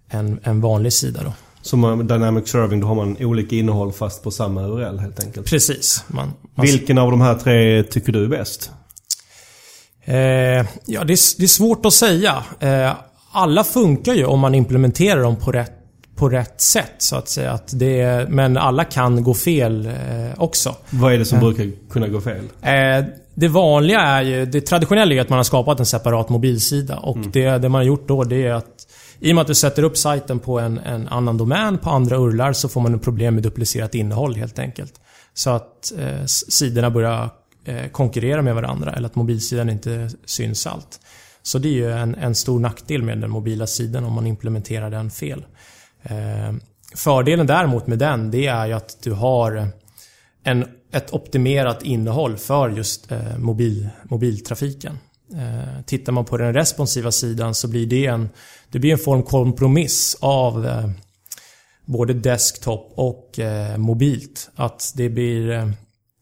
en, 0.10 0.40
en 0.44 0.62
vanlig 0.62 0.94
sida. 0.94 1.20
Då. 1.24 1.34
Som 1.66 2.08
Dynamic 2.08 2.48
Serving, 2.48 2.80
då 2.80 2.88
har 2.88 2.96
man 2.96 3.18
olika 3.20 3.56
innehåll 3.56 3.92
fast 3.94 4.24
på 4.24 4.32
samma 4.32 4.62
URL 4.68 4.98
helt 5.00 5.24
enkelt. 5.26 5.48
Precis. 5.50 6.04
Man, 6.08 6.34
man 6.56 6.66
Vilken 6.66 6.98
av 6.98 7.12
de 7.12 7.22
här 7.22 7.36
tre 7.36 7.84
tycker 7.84 8.12
du 8.12 8.24
är 8.24 8.28
bäst? 8.28 8.72
Eh, 10.06 10.16
ja, 10.86 11.04
det 11.04 11.14
är, 11.14 11.38
det 11.40 11.44
är 11.44 11.48
svårt 11.48 11.86
att 11.86 11.94
säga. 11.94 12.44
Eh, 12.60 12.92
alla 13.32 13.64
funkar 13.64 14.14
ju 14.14 14.26
om 14.26 14.40
man 14.40 14.56
implementerar 14.56 15.22
dem 15.22 15.36
på 15.36 15.52
rätt, 15.52 15.72
på 16.16 16.30
rätt 16.30 16.62
sätt, 16.62 16.94
så 16.98 17.16
att 17.16 17.30
säga. 17.30 17.52
Att 17.52 17.80
det, 17.80 18.02
är- 18.02 18.28
men 18.28 18.58
alla 18.58 18.84
kan 18.84 19.24
gå 19.24 19.34
fel 19.34 19.86
eh, 19.86 19.94
också. 20.38 20.76
Vad 20.90 21.14
är 21.14 21.18
det 21.18 21.26
som 21.26 21.40
brukar 21.40 21.72
kunna 21.90 22.08
gå 22.08 22.22
fel? 22.22 22.44
Eh, 22.62 23.06
det 23.36 23.48
vanliga 23.48 24.00
är 24.00 24.22
ju, 24.22 24.46
det 24.46 24.62
traditionella 24.62 25.12
är 25.12 25.16
ju 25.16 25.22
att 25.22 25.30
man 25.30 25.38
har 25.40 25.44
skapat 25.44 25.80
en 25.80 25.86
separat 25.86 26.30
mobilsida. 26.30 26.98
Och 26.98 27.18
det, 27.18 27.50
det 27.58 27.70
man 27.70 27.80
har 27.80 27.86
gjort 27.86 28.08
då, 28.08 28.24
det 28.24 28.46
är 28.46 28.54
att 28.54 28.85
i 29.20 29.32
och 29.32 29.36
med 29.36 29.42
att 29.42 29.48
du 29.48 29.56
sätter 29.56 29.84
upp 29.84 29.98
sajten 29.98 30.40
på 30.40 30.60
en, 30.60 30.78
en 30.78 31.08
annan 31.08 31.38
domän 31.38 31.78
på 31.78 31.90
andra 31.90 32.18
urlar 32.18 32.54
så 32.54 32.70
får 32.70 32.82
man 32.82 32.94
en 32.94 33.00
problem 33.00 33.34
med 33.34 33.44
duplicerat 33.44 33.96
innehåll 33.96 34.36
helt 34.36 34.60
enkelt. 34.60 34.94
Så 35.34 35.50
att 35.50 35.94
eh, 35.98 36.26
sidorna 36.26 36.90
börjar 36.90 37.30
eh, 37.66 37.88
konkurrera 37.92 38.42
med 38.42 38.56
varandra 38.56 38.94
eller 38.94 39.06
att 39.06 39.16
mobilsidan 39.16 39.70
inte 39.70 40.10
syns 40.26 40.68
allt. 40.68 41.00
Så 41.44 41.60
det 41.60 41.68
är 41.68 41.74
ju 41.74 41.92
en, 41.92 42.16
en 42.16 42.36
stor 42.36 42.60
nackdel 42.60 43.02
med 43.02 43.18
den 43.18 43.32
mobila 43.32 43.68
sidan 43.68 44.04
om 44.04 44.14
man 44.14 44.28
implementerar 44.28 44.90
den 44.90 45.12
fel. 45.12 45.46
Eh, 46.04 46.54
fördelen 46.96 47.48
däremot 47.48 47.88
med 47.88 48.00
den, 48.00 48.32
det 48.32 48.48
är 48.48 48.66
ju 48.66 48.74
att 48.74 48.98
du 49.04 49.12
har 49.12 49.68
en, 50.44 50.66
ett 50.92 51.14
optimerat 51.14 51.84
innehåll 51.84 52.38
för 52.38 52.70
just 52.70 53.12
eh, 53.12 53.38
mobil, 53.38 53.90
mobiltrafiken. 54.04 55.00
Eh, 55.34 55.82
tittar 55.86 56.12
man 56.12 56.26
på 56.26 56.38
den 56.38 56.54
responsiva 56.54 57.12
sidan 57.12 57.56
så 57.56 57.68
blir 57.68 57.86
det 57.86 58.06
en, 58.06 58.30
det 58.72 58.80
blir 58.80 58.92
en 58.92 58.98
form 58.98 59.24
kompromiss 59.24 60.18
av 60.20 60.66
eh, 60.66 60.90
både 61.86 62.14
desktop 62.14 62.94
och 62.96 63.40
eh, 63.40 63.78
mobilt. 63.78 64.50
Att 64.56 64.94
det 64.96 65.10
blir 65.10 65.50
eh, 65.50 65.70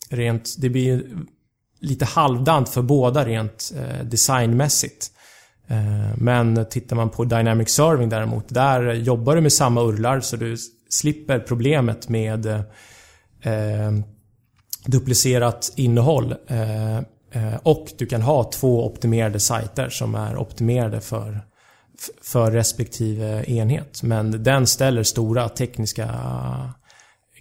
rent, 0.09 0.55
det 0.57 0.69
blir 0.69 1.03
lite 1.79 2.05
halvdant 2.05 2.69
för 2.69 2.81
båda 2.81 3.25
rent 3.25 3.73
eh, 3.77 4.05
designmässigt. 4.05 5.11
Eh, 5.67 6.17
men 6.17 6.65
tittar 6.69 6.95
man 6.95 7.09
på 7.09 7.23
Dynamic 7.23 7.69
Serving 7.69 8.09
däremot, 8.09 8.49
där 8.49 8.93
jobbar 8.93 9.35
du 9.35 9.41
med 9.41 9.53
samma 9.53 9.81
urlar 9.81 10.19
så 10.19 10.35
du 10.35 10.57
slipper 10.89 11.39
problemet 11.39 12.09
med 12.09 12.45
eh, 12.45 12.61
eh 13.53 13.91
duplicerat 14.85 15.73
innehåll. 15.75 16.35
Eh, 16.47 16.99
Eh, 17.33 17.55
och 17.63 17.87
du 17.97 18.05
kan 18.05 18.21
ha 18.21 18.43
två 18.43 18.85
optimerade 18.85 19.39
sajter 19.39 19.89
som 19.89 20.15
är 20.15 20.37
optimerade 20.37 21.01
för, 21.01 21.39
för 22.21 22.51
respektive 22.51 23.43
enhet. 23.47 24.03
Men 24.03 24.43
den 24.43 24.67
ställer 24.67 25.03
stora 25.03 25.49
tekniska 25.49 26.09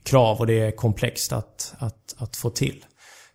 krav 0.04 0.38
och 0.38 0.46
det 0.46 0.60
är 0.60 0.70
komplext 0.70 1.32
att, 1.32 1.74
att, 1.78 2.14
att 2.18 2.36
få 2.36 2.50
till. 2.50 2.84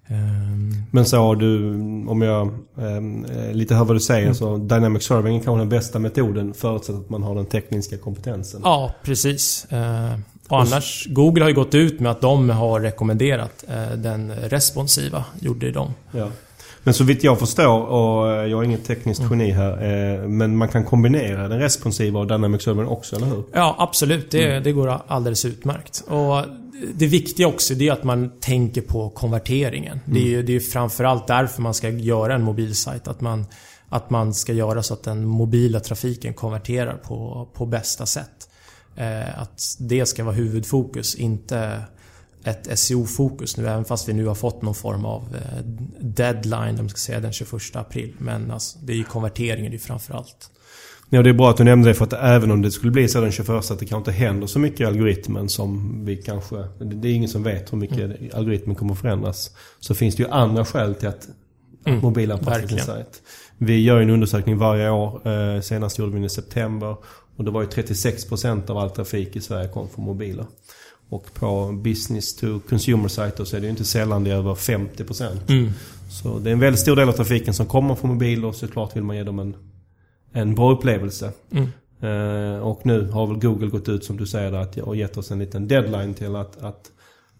Ehm, 0.07 0.83
Men 0.91 1.05
så 1.05 1.35
du, 1.35 1.73
om 2.07 2.21
jag 2.21 2.47
eh, 2.77 3.53
lite 3.53 3.75
hör 3.75 3.85
vad 3.85 3.95
du 3.95 3.99
säger, 3.99 4.23
mm. 4.23 4.35
så 4.35 4.57
Dynamic 4.57 5.03
Serving 5.03 5.37
är 5.37 5.43
kanske 5.43 5.61
den 5.61 5.69
bästa 5.69 5.99
metoden 5.99 6.53
förutsatt 6.53 6.95
att 6.95 7.09
man 7.09 7.23
har 7.23 7.35
den 7.35 7.45
tekniska 7.45 7.97
kompetensen. 7.97 8.61
Ja, 8.63 8.91
precis. 9.03 9.65
Eh, 9.71 10.19
och 10.47 10.61
annars, 10.61 11.07
Google 11.09 11.43
har 11.43 11.49
ju 11.49 11.55
gått 11.55 11.75
ut 11.75 11.99
med 11.99 12.11
att 12.11 12.21
de 12.21 12.49
har 12.49 12.79
rekommenderat 12.79 13.63
eh, 13.67 13.91
den 13.97 14.31
responsiva, 14.31 15.25
gjorde 15.39 15.71
de. 15.71 15.93
Ja. 16.11 16.29
Men 16.87 16.93
så 16.93 17.03
vitt 17.03 17.23
jag 17.23 17.39
förstår, 17.39 17.81
och 17.81 18.31
eh, 18.31 18.45
jag 18.45 18.59
är 18.59 18.63
inget 18.63 18.85
tekniskt 18.85 19.21
mm. 19.21 19.39
geni 19.39 19.51
här, 19.51 19.71
eh, 19.71 20.27
men 20.27 20.57
man 20.57 20.67
kan 20.67 20.85
kombinera 20.85 21.47
den 21.47 21.59
responsiva 21.59 22.19
och 22.19 22.27
Dynamic 22.27 22.61
Serving 22.61 22.87
också, 22.87 23.15
eller 23.15 23.27
hur? 23.27 23.43
Ja, 23.53 23.75
absolut. 23.79 24.31
Det, 24.31 24.45
mm. 24.45 24.63
det 24.63 24.71
går 24.71 25.01
alldeles 25.07 25.45
utmärkt. 25.45 26.03
Och 26.07 26.43
det 26.93 27.07
viktiga 27.07 27.47
också 27.47 27.73
det 27.73 27.87
är 27.87 27.91
att 27.91 28.03
man 28.03 28.31
tänker 28.39 28.81
på 28.81 29.09
konverteringen. 29.09 29.99
Mm. 30.05 30.13
Det 30.13 30.19
är 30.19 30.29
ju 30.29 30.43
det 30.43 30.55
är 30.55 30.59
framförallt 30.59 31.27
därför 31.27 31.61
man 31.61 31.73
ska 31.73 31.89
göra 31.89 32.35
en 32.35 32.43
mobilsajt. 32.43 33.07
Att 33.07 33.21
man, 33.21 33.45
att 33.89 34.09
man 34.09 34.33
ska 34.33 34.53
göra 34.53 34.83
så 34.83 34.93
att 34.93 35.03
den 35.03 35.25
mobila 35.25 35.79
trafiken 35.79 36.33
konverterar 36.33 36.93
på, 36.93 37.47
på 37.53 37.65
bästa 37.65 38.05
sätt. 38.05 38.49
Eh, 38.95 39.41
att 39.41 39.75
det 39.79 40.05
ska 40.05 40.23
vara 40.23 40.35
huvudfokus, 40.35 41.15
inte 41.15 41.81
ett 42.47 42.79
SEO-fokus 42.79 43.57
nu, 43.57 43.67
även 43.67 43.85
fast 43.85 44.09
vi 44.09 44.13
nu 44.13 44.25
har 44.25 44.35
fått 44.35 44.61
någon 44.61 44.75
form 44.75 45.05
av 45.05 45.35
eh, 45.35 45.63
deadline, 45.99 46.79
om 46.79 46.89
ska 46.89 46.97
säga 46.97 47.19
den 47.19 47.33
21 47.33 47.51
april. 47.73 48.15
Men 48.17 48.51
alltså, 48.51 48.79
det 48.79 48.93
är 48.93 48.97
ju 48.97 49.03
konverteringen 49.03 49.71
det 49.71 49.77
är 49.77 49.79
framförallt. 49.79 50.51
Ja, 51.09 51.21
det 51.21 51.29
är 51.29 51.33
bra 51.33 51.49
att 51.49 51.57
du 51.57 51.63
nämnde 51.63 51.89
det 51.89 51.93
för 51.93 52.05
att 52.05 52.13
även 52.13 52.51
om 52.51 52.61
det 52.61 52.71
skulle 52.71 52.91
bli 52.91 53.07
så 53.07 53.21
den 53.21 53.31
21 53.31 53.49
att 53.49 53.67
det 53.67 53.85
kanske 53.85 53.97
inte 53.97 54.11
händer 54.11 54.47
så 54.47 54.59
mycket 54.59 54.81
i 54.81 54.85
algoritmen 54.85 55.49
som 55.49 56.01
vi 56.05 56.17
kanske... 56.17 56.55
Det 56.79 57.07
är 57.07 57.13
ingen 57.13 57.29
som 57.29 57.43
vet 57.43 57.73
hur 57.73 57.77
mycket 57.77 57.99
mm. 57.99 58.29
algoritmen 58.33 58.75
kommer 58.75 58.93
att 58.93 58.99
förändras. 58.99 59.51
Så 59.79 59.95
finns 59.95 60.15
det 60.15 60.23
ju 60.23 60.29
andra 60.29 60.65
skäl 60.65 60.95
till 60.95 61.07
att 61.07 61.27
mm, 61.85 61.99
mobilanpassa 61.99 62.67
sin 62.67 62.79
sajt. 62.79 63.21
Vi 63.57 63.83
gör 63.83 64.01
en 64.01 64.09
undersökning 64.09 64.57
varje 64.57 64.89
år. 64.89 65.27
Eh, 65.27 65.61
senast 65.61 65.99
gjorde 65.99 66.11
vi 66.11 66.17
den 66.17 66.25
i 66.25 66.29
september. 66.29 66.97
Och 67.35 67.43
det 67.43 67.51
var 67.51 67.61
ju 67.61 67.67
36% 67.67 68.71
av 68.71 68.77
all 68.77 68.89
trafik 68.89 69.35
i 69.35 69.41
Sverige 69.41 69.69
kom 69.69 69.89
från 69.89 70.05
mobiler. 70.05 70.45
Och 71.09 71.33
på 71.33 71.71
business 71.83 72.35
to 72.35 72.59
consumer-sajter 72.69 73.45
så 73.45 73.55
är 73.55 73.59
det 73.59 73.65
ju 73.65 73.71
inte 73.71 73.85
sällan 73.85 74.23
det 74.23 74.31
är 74.31 74.35
över 74.35 74.55
50%. 74.55 75.37
Mm. 75.49 75.71
Så 76.09 76.39
det 76.39 76.49
är 76.49 76.53
en 76.53 76.59
väldigt 76.59 76.79
stor 76.79 76.95
del 76.95 77.09
av 77.09 77.13
trafiken 77.13 77.53
som 77.53 77.65
kommer 77.65 77.95
från 77.95 78.09
mobiler 78.09 78.47
och 78.47 78.55
såklart 78.55 78.95
vill 78.95 79.03
man 79.03 79.15
ge 79.15 79.23
dem 79.23 79.39
en 79.39 79.55
en 80.37 80.55
bra 80.55 80.71
upplevelse. 80.71 81.31
Mm. 81.51 81.67
Uh, 82.03 82.59
och 82.59 82.85
nu 82.85 83.07
har 83.07 83.27
väl 83.27 83.39
Google 83.39 83.67
gått 83.67 83.89
ut 83.89 84.05
som 84.05 84.17
du 84.17 84.25
säger 84.25 84.53
att, 84.53 84.77
och 84.77 84.95
gett 84.95 85.17
oss 85.17 85.31
en 85.31 85.39
liten 85.39 85.67
deadline 85.67 86.13
till 86.13 86.35
att, 86.35 86.63
att, 86.63 86.91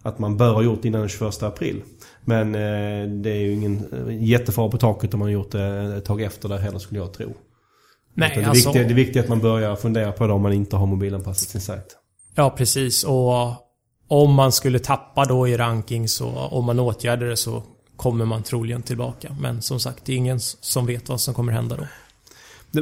att 0.02 0.20
man 0.20 0.38
bör 0.38 0.54
ha 0.54 0.62
gjort 0.62 0.86
innan 0.86 1.02
den 1.02 1.10
21 1.10 1.44
april. 1.44 1.82
Men 2.26 2.56
uh, 2.56 3.22
det 3.22 3.30
är 3.30 3.42
ju 3.42 3.54
ingen 3.54 3.86
uh, 3.94 4.24
jättefara 4.24 4.70
på 4.70 4.78
taket 4.78 5.14
om 5.14 5.20
man 5.20 5.28
har 5.28 5.34
gjort 5.34 5.52
det 5.52 5.96
ett 5.98 6.06
tag 6.06 6.22
efter 6.22 6.50
det 6.50 6.58
heller 6.58 6.80
skulle 6.80 7.00
jag 7.00 7.14
tro. 7.14 7.34
Nej, 8.14 8.32
det, 8.36 8.46
alltså... 8.46 8.70
viktiga, 8.70 8.84
det 8.84 8.94
är 8.94 8.96
viktigt 8.96 9.24
att 9.24 9.30
man 9.30 9.40
börjar 9.40 9.76
fundera 9.76 10.12
på 10.12 10.28
det 10.28 10.34
om 10.34 10.42
man 10.42 10.54
inte 10.54 10.76
har 10.76 10.86
mobilanpassat 10.86 11.50
sin 11.50 11.62
sajt. 11.62 11.98
Ja, 12.38 12.50
precis. 12.50 13.04
Och 13.04 13.68
om 14.08 14.34
man 14.34 14.52
skulle 14.52 14.80
tappa 14.80 15.26
då 15.26 15.48
i 15.48 15.58
ranking 15.58 16.08
så 16.08 16.28
om 16.28 16.66
man 16.66 16.80
åtgärdar 16.80 17.28
det 17.28 17.38
så 17.38 17.64
kommer 17.96 18.26
man 18.26 18.44
troligen 18.44 18.82
tillbaka. 18.82 19.36
Men 19.40 19.62
som 19.62 19.80
sagt, 19.80 20.06
det 20.06 20.14
är 20.14 20.18
ingen 20.18 20.40
som 20.40 20.86
vet 20.86 21.10
vad 21.10 21.22
som 21.22 21.34
kommer 21.34 21.52
hända 21.52 21.76
då. 21.76 21.88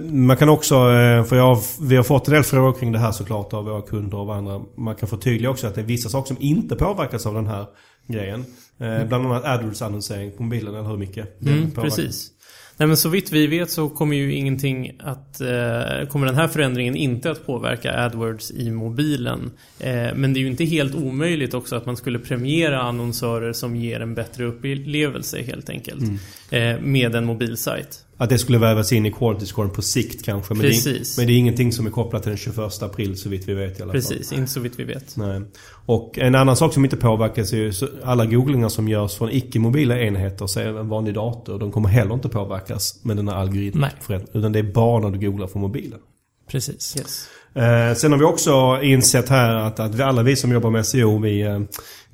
Man 0.01 0.37
kan 0.37 0.49
också, 0.49 0.75
eh, 0.75 1.23
för 1.23 1.35
jag, 1.35 1.59
vi 1.81 1.95
har 1.95 2.03
fått 2.03 2.27
en 2.27 2.33
del 2.33 2.43
frågor 2.43 2.79
kring 2.79 2.91
det 2.91 2.99
här 2.99 3.11
såklart 3.11 3.53
av 3.53 3.65
våra 3.65 3.81
kunder 3.81 4.17
och 4.17 4.35
andra. 4.35 4.61
Man 4.77 4.95
kan 4.95 5.09
förtydliga 5.09 5.51
också 5.51 5.67
att 5.67 5.75
det 5.75 5.81
är 5.81 5.85
vissa 5.85 6.09
saker 6.09 6.27
som 6.27 6.37
inte 6.39 6.75
påverkas 6.75 7.25
av 7.25 7.33
den 7.33 7.47
här 7.47 7.65
grejen. 8.07 8.45
Eh, 8.79 8.87
mm. 8.87 9.07
Bland 9.07 9.25
annat 9.25 9.43
AdWords-annonsering 9.45 10.31
på 10.31 10.43
mobilen, 10.43 10.75
eller 10.75 10.89
hur 10.89 10.97
mycket? 10.97 11.41
Mm, 11.41 11.71
precis. 11.71 12.31
Nej 12.77 12.87
men 12.87 12.97
så 12.97 13.09
vitt 13.09 13.31
vi 13.31 13.47
vet 13.47 13.71
så 13.71 13.89
kommer 13.89 14.15
ju 14.15 14.33
ingenting 14.33 14.91
att... 14.99 15.41
Eh, 15.41 16.07
kommer 16.09 16.25
den 16.25 16.35
här 16.35 16.47
förändringen 16.47 16.95
inte 16.95 17.31
att 17.31 17.45
påverka 17.45 18.05
AdWords 18.05 18.51
i 18.51 18.71
mobilen. 18.71 19.51
Eh, 19.79 20.15
men 20.15 20.33
det 20.33 20.39
är 20.39 20.41
ju 20.41 20.47
inte 20.47 20.65
helt 20.65 20.95
omöjligt 20.95 21.53
också 21.53 21.75
att 21.75 21.85
man 21.85 21.97
skulle 21.97 22.19
premiera 22.19 22.81
annonsörer 22.81 23.53
som 23.53 23.75
ger 23.75 23.99
en 23.99 24.15
bättre 24.15 24.45
upplevelse 24.45 25.41
helt 25.41 25.69
enkelt. 25.69 26.03
Mm. 26.51 26.77
Eh, 26.77 26.81
med 26.81 27.15
en 27.15 27.25
mobilsajt. 27.25 28.04
Att 28.17 28.29
det 28.29 28.37
skulle 28.37 28.57
vävas 28.57 28.93
in 28.93 29.05
i 29.05 29.11
quality 29.11 29.45
scoren 29.45 29.69
på 29.69 29.81
sikt 29.81 30.25
kanske. 30.25 30.53
Men 30.53 30.61
Precis. 30.61 31.15
Det 31.15 31.21
är, 31.21 31.23
men 31.23 31.27
det 31.27 31.33
är 31.33 31.37
ingenting 31.37 31.71
som 31.71 31.87
är 31.87 31.91
kopplat 31.91 32.23
till 32.23 32.29
den 32.29 32.37
21 32.37 32.57
april 32.81 33.17
så 33.17 33.29
vitt 33.29 33.47
vi 33.47 33.53
vet 33.53 33.79
i 33.79 33.83
alla 33.83 33.93
fall. 33.93 34.01
Precis, 34.01 34.31
inte 34.31 34.51
så 34.51 34.59
vitt 34.59 34.79
vi 34.79 34.83
vet. 34.83 35.17
Nej. 35.17 35.41
Och 35.85 36.19
en 36.19 36.35
annan 36.35 36.55
sak 36.55 36.73
som 36.73 36.83
inte 36.83 36.97
påverkas 36.97 37.53
är 37.53 37.57
ju 37.57 37.73
alla 38.03 38.25
googlingar 38.25 38.69
som 38.69 38.87
görs 38.87 39.15
från 39.15 39.29
icke-mobila 39.31 39.99
enheter, 39.99 40.47
så 40.47 40.59
en 40.59 40.89
vanlig 40.89 41.13
dator, 41.13 41.59
de 41.59 41.71
kommer 41.71 41.89
heller 41.89 42.13
inte 42.13 42.29
påverkas 42.29 42.99
med 43.03 43.17
den 43.17 43.27
här 43.27 43.35
algoritmen. 43.35 43.89
Utan 44.33 44.51
det 44.51 44.59
är 44.59 44.73
bara 44.73 44.99
när 44.99 45.17
du 45.17 45.31
googlar 45.31 45.47
från 45.47 45.61
mobilen. 45.61 45.99
Precis. 46.47 46.97
Yes. 46.97 47.27
Eh, 47.55 47.95
sen 47.95 48.11
har 48.11 48.19
vi 48.19 48.25
också 48.25 48.79
insett 48.81 49.29
här 49.29 49.55
att, 49.55 49.79
att 49.79 49.95
vi, 49.95 50.03
alla 50.03 50.23
vi 50.23 50.35
som 50.35 50.51
jobbar 50.51 50.69
med 50.69 50.85
SEO, 50.85 51.19
vi, 51.19 51.41
eh, 51.41 51.59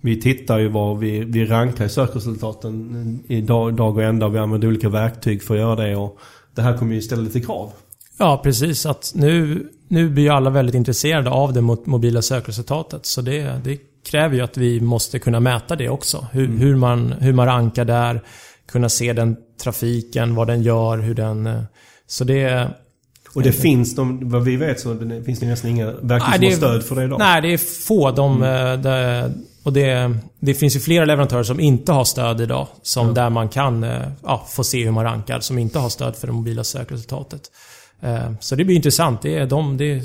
vi 0.02 0.22
tittar 0.22 0.60
ju 0.60 0.68
var 0.68 0.96
vi, 0.96 1.20
vi 1.20 1.46
rankar 1.46 1.86
i 1.86 1.90
sökresultaten 1.90 3.24
i 3.28 3.42
dag, 3.42 3.74
dag 3.74 3.98
och 3.98 4.04
ända. 4.04 4.30
Vi 4.30 4.40
använder 4.40 4.68
olika 4.68 4.90
verktyg 4.90 5.44
för 5.44 5.54
att 5.54 5.60
göra 5.60 5.76
det. 5.76 5.96
Och 5.96 6.20
det 6.56 6.62
här 6.62 6.78
kommer 6.78 6.96
ju 6.96 7.02
ställa 7.02 7.22
lite 7.22 7.40
krav. 7.40 7.72
Ja, 8.18 8.42
precis. 8.44 8.86
Att 8.86 9.12
nu, 9.16 9.68
nu 9.88 10.10
blir 10.10 10.24
ju 10.24 10.30
alla 10.30 10.50
väldigt 10.50 10.76
intresserade 10.76 11.30
av 11.30 11.54
det 11.54 11.62
mobila 11.62 12.22
sökresultatet. 12.22 13.06
Så 13.06 13.22
det, 13.22 13.62
det 13.64 13.80
kräver 14.12 14.36
ju 14.36 14.42
att 14.42 14.58
vi 14.58 14.82
måste 14.82 15.20
kunna 15.20 15.40
mäta 15.40 15.76
det 15.76 15.90
också. 15.90 16.28
Hur, 16.32 16.46
mm. 16.46 16.58
hur, 16.58 16.76
man, 16.76 17.12
hur 17.12 17.34
man 17.34 17.46
rankar 17.46 17.86
där. 17.86 18.22
Kunna 18.72 18.90
se 18.90 19.14
den 19.14 19.38
trafiken, 19.64 20.36
vad 20.36 20.48
den 20.48 20.64
gör, 20.64 20.98
hur 20.98 21.16
den... 21.16 21.64
Så 22.08 22.24
det... 22.24 22.70
Och 23.36 23.42
det 23.42 23.52
finns, 23.52 23.96
de, 23.96 24.30
vad 24.30 24.44
vi 24.44 24.56
vet 24.56 24.80
så 24.80 24.94
det 24.94 25.24
finns 25.24 25.40
det 25.40 25.46
nästan 25.46 25.72
inga 25.72 25.92
verktyg 25.92 26.34
som 26.34 26.44
har 26.44 26.52
stöd 26.52 26.84
för 26.84 26.96
det 26.96 27.04
idag. 27.04 27.20
Nej, 27.20 27.42
det 27.42 27.54
är 27.54 27.58
få. 27.58 28.12
De, 28.12 28.44
mm. 28.44 28.82
de, 28.82 29.32
och 29.64 29.74
det, 29.74 30.18
det 30.40 30.54
finns 30.54 30.76
ju 30.76 30.80
flera 30.80 31.06
leverantörer 31.06 31.44
som 31.44 31.60
inte 31.60 31.92
har 31.92 32.04
stöd 32.04 32.42
idag. 32.42 32.68
Som 32.82 33.04
mm. 33.04 33.16
Där 33.16 33.30
man 33.30 33.50
kan 33.50 33.84
eh, 33.84 34.08
ja, 34.24 34.48
få 34.50 34.64
se 34.64 34.84
hur 34.84 34.92
man 34.92 35.04
rankar. 35.04 35.40
Som 35.40 35.58
inte 35.58 35.80
har 35.80 35.90
stöd 35.90 36.16
för 36.16 36.28
det 36.28 36.34
mobila 36.34 36.64
sökresultatet. 36.64 37.42
Eh, 38.02 38.32
så 38.40 38.56
det 38.56 38.66
blir 38.66 38.76
intressant. 38.76 39.22
Det, 39.22 39.38
är 39.38 39.46
de, 39.46 39.78
det, 39.78 40.04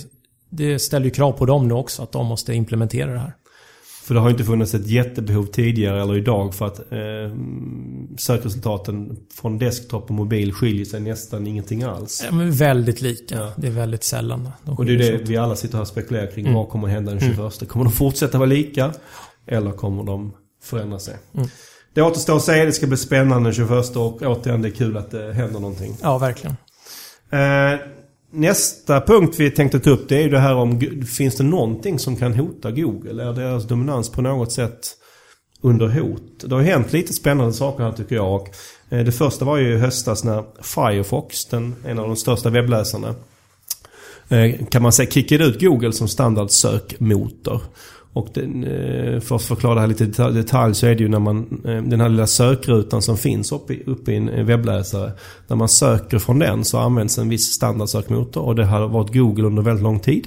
det 0.51 0.79
ställer 0.79 1.05
ju 1.05 1.11
krav 1.11 1.33
på 1.33 1.47
dem 1.47 1.69
nu 1.69 1.75
också. 1.75 2.03
Att 2.03 2.13
de 2.13 2.27
måste 2.27 2.55
implementera 2.55 3.13
det 3.13 3.19
här. 3.19 3.33
För 4.07 4.15
det 4.15 4.21
har 4.21 4.31
inte 4.31 4.45
funnits 4.45 4.75
ett 4.75 4.87
jättebehov 4.87 5.47
tidigare 5.47 6.03
eller 6.03 6.17
idag 6.17 6.55
för 6.55 6.67
att 6.67 6.79
eh, 6.79 7.37
sökresultaten 8.19 9.17
från 9.35 9.59
desktop 9.59 10.05
och 10.05 10.11
mobil 10.11 10.53
skiljer 10.53 10.85
sig 10.85 11.01
nästan 11.01 11.47
ingenting 11.47 11.83
alls. 11.83 12.25
Ja, 12.31 12.37
väldigt 12.37 13.01
lika. 13.01 13.35
Ja. 13.35 13.53
Det 13.57 13.67
är 13.67 13.71
väldigt 13.71 14.05
sällan. 14.05 14.49
De 14.65 14.77
och 14.77 14.85
det 14.85 14.95
är 14.95 14.99
det 14.99 15.19
vi 15.19 15.37
alla 15.37 15.57
sitter 15.57 15.75
här 15.75 15.83
och 15.83 15.89
spekulerar 15.89 16.27
kring. 16.27 16.47
Mm. 16.47 16.57
Vad 16.57 16.69
kommer 16.69 16.89
hända 16.89 17.11
den 17.11 17.21
21? 17.21 17.39
Mm. 17.39 17.51
Kommer 17.51 17.85
de 17.85 17.93
fortsätta 17.93 18.39
vara 18.39 18.49
lika? 18.49 18.93
Eller 19.47 19.73
kommer 19.73 20.05
de 20.05 20.33
förändra 20.63 20.99
sig? 20.99 21.17
Mm. 21.35 21.49
Det 21.95 22.03
återstår 22.03 22.37
att 22.37 22.43
se. 22.43 22.65
Det 22.65 22.73
ska 22.73 22.87
bli 22.87 22.97
spännande 22.97 23.49
den 23.49 23.55
21 23.55 23.97
och 23.97 24.23
återigen 24.23 24.63
det 24.63 24.69
är 24.69 24.73
kul 24.73 24.97
att 24.97 25.11
det 25.11 25.33
händer 25.33 25.61
någonting. 25.61 25.97
Ja, 26.03 26.19
verkligen. 26.19 26.57
Eh, 27.31 27.81
nästa 28.31 29.01
punkt 29.01 29.35
vi 29.39 29.51
tänkte 29.51 29.81
ta 29.81 29.91
upp 29.91 30.09
det 30.09 30.17
är 30.17 30.23
ju 30.23 30.31
det 30.31 30.39
här 30.39 30.55
om 30.55 30.81
finns 31.17 31.37
det 31.37 31.45
någonting 31.45 31.99
som 31.99 32.17
kan 32.17 32.35
hota 32.35 32.71
Google? 32.71 33.25
Är 33.25 33.33
deras 33.33 33.65
dominans 33.65 34.09
på 34.09 34.23
något 34.23 34.53
sätt 34.53 34.97
under 35.61 35.89
hot. 35.89 36.45
Det 36.47 36.55
har 36.55 36.63
hänt 36.63 36.93
lite 36.93 37.13
spännande 37.13 37.53
saker 37.53 37.85
här 37.85 37.93
tycker 37.93 38.15
jag. 38.15 38.35
Och, 38.35 38.49
eh, 38.89 39.05
det 39.05 39.13
första 39.13 39.45
var 39.45 39.57
ju 39.57 39.75
i 39.75 39.79
höstas 39.79 40.25
när 40.25 40.45
Firefox, 40.63 41.45
den, 41.47 41.75
en 41.87 41.99
av 41.99 42.07
de 42.07 42.17
största 42.17 42.51
webbläsarna, 42.51 43.15
eh, 44.29 44.67
kan 44.67 44.83
man 44.83 44.93
säga 44.93 45.11
kickade 45.11 45.45
ut 45.45 45.61
Google 45.61 45.93
som 45.93 46.09
standard 46.09 46.51
sökmotor. 46.51 47.63
Och 48.17 48.29
den, 48.35 48.65
eh, 48.65 49.21
för 49.21 49.37
att 49.37 49.43
förklara 49.43 49.75
det 49.75 49.81
här 49.81 49.89
lite 49.89 50.05
i 50.05 50.33
detalj 50.33 50.75
så 50.75 50.87
är 50.87 50.95
det 50.95 51.03
ju 51.03 51.09
när 51.09 51.19
man, 51.19 51.61
eh, 51.65 51.83
den 51.83 52.01
här 52.01 52.09
lilla 52.09 52.27
sökrutan 52.27 53.03
som 53.03 53.17
finns 53.17 53.53
uppe 53.53 53.75
i, 53.75 53.83
uppe 53.87 54.13
i 54.13 54.17
en 54.17 54.47
webbläsare. 54.47 55.13
När 55.47 55.57
man 55.57 55.69
söker 55.69 56.19
från 56.19 56.39
den 56.39 56.65
så 56.65 56.79
används 56.79 57.19
en 57.19 57.29
viss 57.29 57.53
standardsökmotor 57.53 58.43
och 58.43 58.55
det 58.55 58.65
har 58.65 58.89
varit 58.89 59.15
Google 59.15 59.47
under 59.47 59.63
väldigt 59.63 59.83
lång 59.83 60.01
tid. 60.01 60.27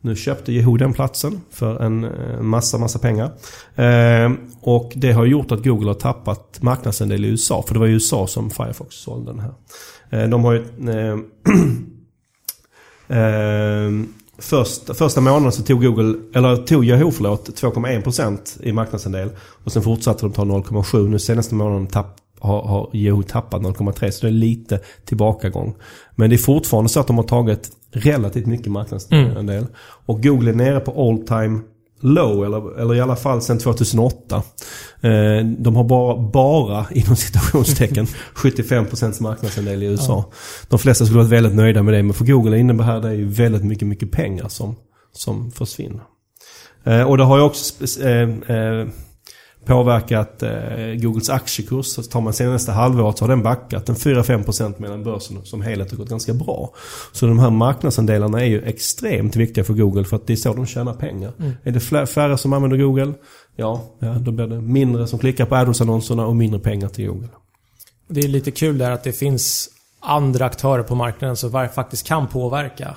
Nu 0.00 0.16
köpte 0.16 0.52
Yahoo 0.52 0.76
den 0.76 0.92
platsen 0.92 1.40
för 1.50 1.80
en 1.82 2.06
massa, 2.48 2.78
massa 2.78 2.98
pengar. 2.98 3.30
Ehm, 3.76 4.36
och 4.60 4.92
det 4.96 5.12
har 5.12 5.24
gjort 5.24 5.52
att 5.52 5.64
Google 5.64 5.86
har 5.86 5.94
tappat 5.94 6.58
marknadsandel 6.62 7.24
i 7.24 7.28
USA. 7.28 7.64
För 7.66 7.74
det 7.74 7.80
var 7.80 7.86
i 7.86 7.92
USA 7.92 8.26
som 8.26 8.50
Firefox 8.50 8.96
sålde 8.96 9.32
den 9.32 9.40
här. 9.40 9.52
Ehm, 10.10 10.30
de 10.30 10.44
har 10.44 10.52
ju... 10.52 10.64
Ehm, 13.08 14.08
Först, 14.38 14.96
första 14.96 15.20
månaden 15.20 15.52
så 15.52 15.62
tog 15.62 15.84
Google, 15.84 16.14
eller 16.34 16.56
tog 16.56 16.84
Yahoo 16.84 17.10
förlåt, 17.10 17.48
2,1% 17.48 18.62
i 18.62 18.72
marknadsandel. 18.72 19.30
Och 19.64 19.72
sen 19.72 19.82
fortsatte 19.82 20.26
de 20.26 20.32
ta 20.32 20.42
0,7. 20.44 21.08
Nu 21.08 21.18
senaste 21.18 21.54
månaden 21.54 21.86
tapp, 21.86 22.16
har, 22.38 22.62
har 22.62 22.90
Yahoo 22.92 23.22
tappat 23.22 23.62
0,3 23.62 24.10
så 24.10 24.26
det 24.26 24.30
är 24.30 24.32
lite 24.32 24.80
tillbakagång. 25.04 25.74
Men 26.14 26.30
det 26.30 26.36
är 26.36 26.38
fortfarande 26.38 26.88
så 26.88 27.00
att 27.00 27.06
de 27.06 27.16
har 27.16 27.24
tagit 27.24 27.70
relativt 27.92 28.46
mycket 28.46 28.72
marknadsandel. 28.72 29.58
Mm. 29.58 29.66
Och 29.80 30.22
Google 30.22 30.50
är 30.50 30.54
nere 30.54 30.80
på 30.80 31.08
all 31.08 31.18
time 31.18 31.60
low, 32.00 32.44
eller, 32.44 32.80
eller 32.80 32.94
i 32.94 33.00
alla 33.00 33.16
fall 33.16 33.42
sedan 33.42 33.58
2008. 33.58 34.42
Eh, 35.00 35.46
de 35.58 35.76
har 35.76 35.84
bara, 35.84 36.30
bara 36.30 36.86
inom 36.90 37.16
citationstecken 37.16 38.06
75% 38.34 39.22
marknadsandel 39.22 39.82
i 39.82 39.86
USA. 39.86 40.24
Ja. 40.30 40.36
De 40.68 40.78
flesta 40.78 41.04
skulle 41.04 41.18
vara 41.18 41.28
väldigt 41.28 41.54
nöjda 41.54 41.82
med 41.82 41.94
det, 41.94 42.02
men 42.02 42.14
för 42.14 42.24
Google 42.24 42.58
innebär 42.58 43.00
det 43.00 43.14
ju 43.14 43.28
väldigt 43.28 43.64
mycket, 43.64 43.88
mycket 43.88 44.10
pengar 44.10 44.48
som, 44.48 44.76
som 45.12 45.50
försvinner. 45.50 46.02
Eh, 46.84 47.02
och 47.02 47.16
det 47.16 47.24
har 47.24 47.38
ju 47.38 47.44
också 47.44 47.84
eh, 48.06 48.28
påverkat 49.68 50.42
eh, 50.42 50.50
Googles 50.94 51.30
aktiekurs. 51.30 51.86
Så 51.86 52.02
tar 52.02 52.20
man 52.20 52.32
senaste 52.32 52.72
halvåret 52.72 53.18
så 53.18 53.24
har 53.24 53.28
den 53.28 53.42
backat 53.42 53.88
en 53.88 53.94
4-5% 53.94 54.74
medan 54.78 55.04
börsen 55.04 55.44
som 55.44 55.62
helhet 55.62 55.90
har 55.90 55.98
gått 55.98 56.08
ganska 56.08 56.34
bra. 56.34 56.72
Så 57.12 57.26
de 57.26 57.38
här 57.38 57.50
marknadsandelarna 57.50 58.40
är 58.40 58.44
ju 58.44 58.62
extremt 58.62 59.36
viktiga 59.36 59.64
för 59.64 59.74
Google 59.74 60.04
för 60.04 60.16
att 60.16 60.26
det 60.26 60.32
är 60.32 60.36
så 60.36 60.54
de 60.54 60.66
tjänar 60.66 60.94
pengar. 60.94 61.32
Mm. 61.38 61.52
Är 61.64 61.70
det 61.70 62.06
färre 62.06 62.38
som 62.38 62.52
använder 62.52 62.76
Google, 62.76 63.12
ja, 63.56 63.84
ja, 63.98 64.08
då 64.08 64.30
blir 64.30 64.46
det 64.46 64.60
mindre 64.60 65.06
som 65.06 65.18
klickar 65.18 65.46
på 65.46 65.54
AdWords-annonserna 65.54 66.26
och 66.26 66.36
mindre 66.36 66.60
pengar 66.60 66.88
till 66.88 67.06
Google. 67.06 67.28
Det 68.08 68.20
är 68.20 68.28
lite 68.28 68.50
kul 68.50 68.78
där 68.78 68.90
att 68.90 69.04
det 69.04 69.12
finns 69.12 69.68
andra 70.00 70.44
aktörer 70.44 70.82
på 70.82 70.94
marknaden 70.94 71.36
som 71.36 71.68
faktiskt 71.74 72.06
kan 72.06 72.26
påverka 72.26 72.94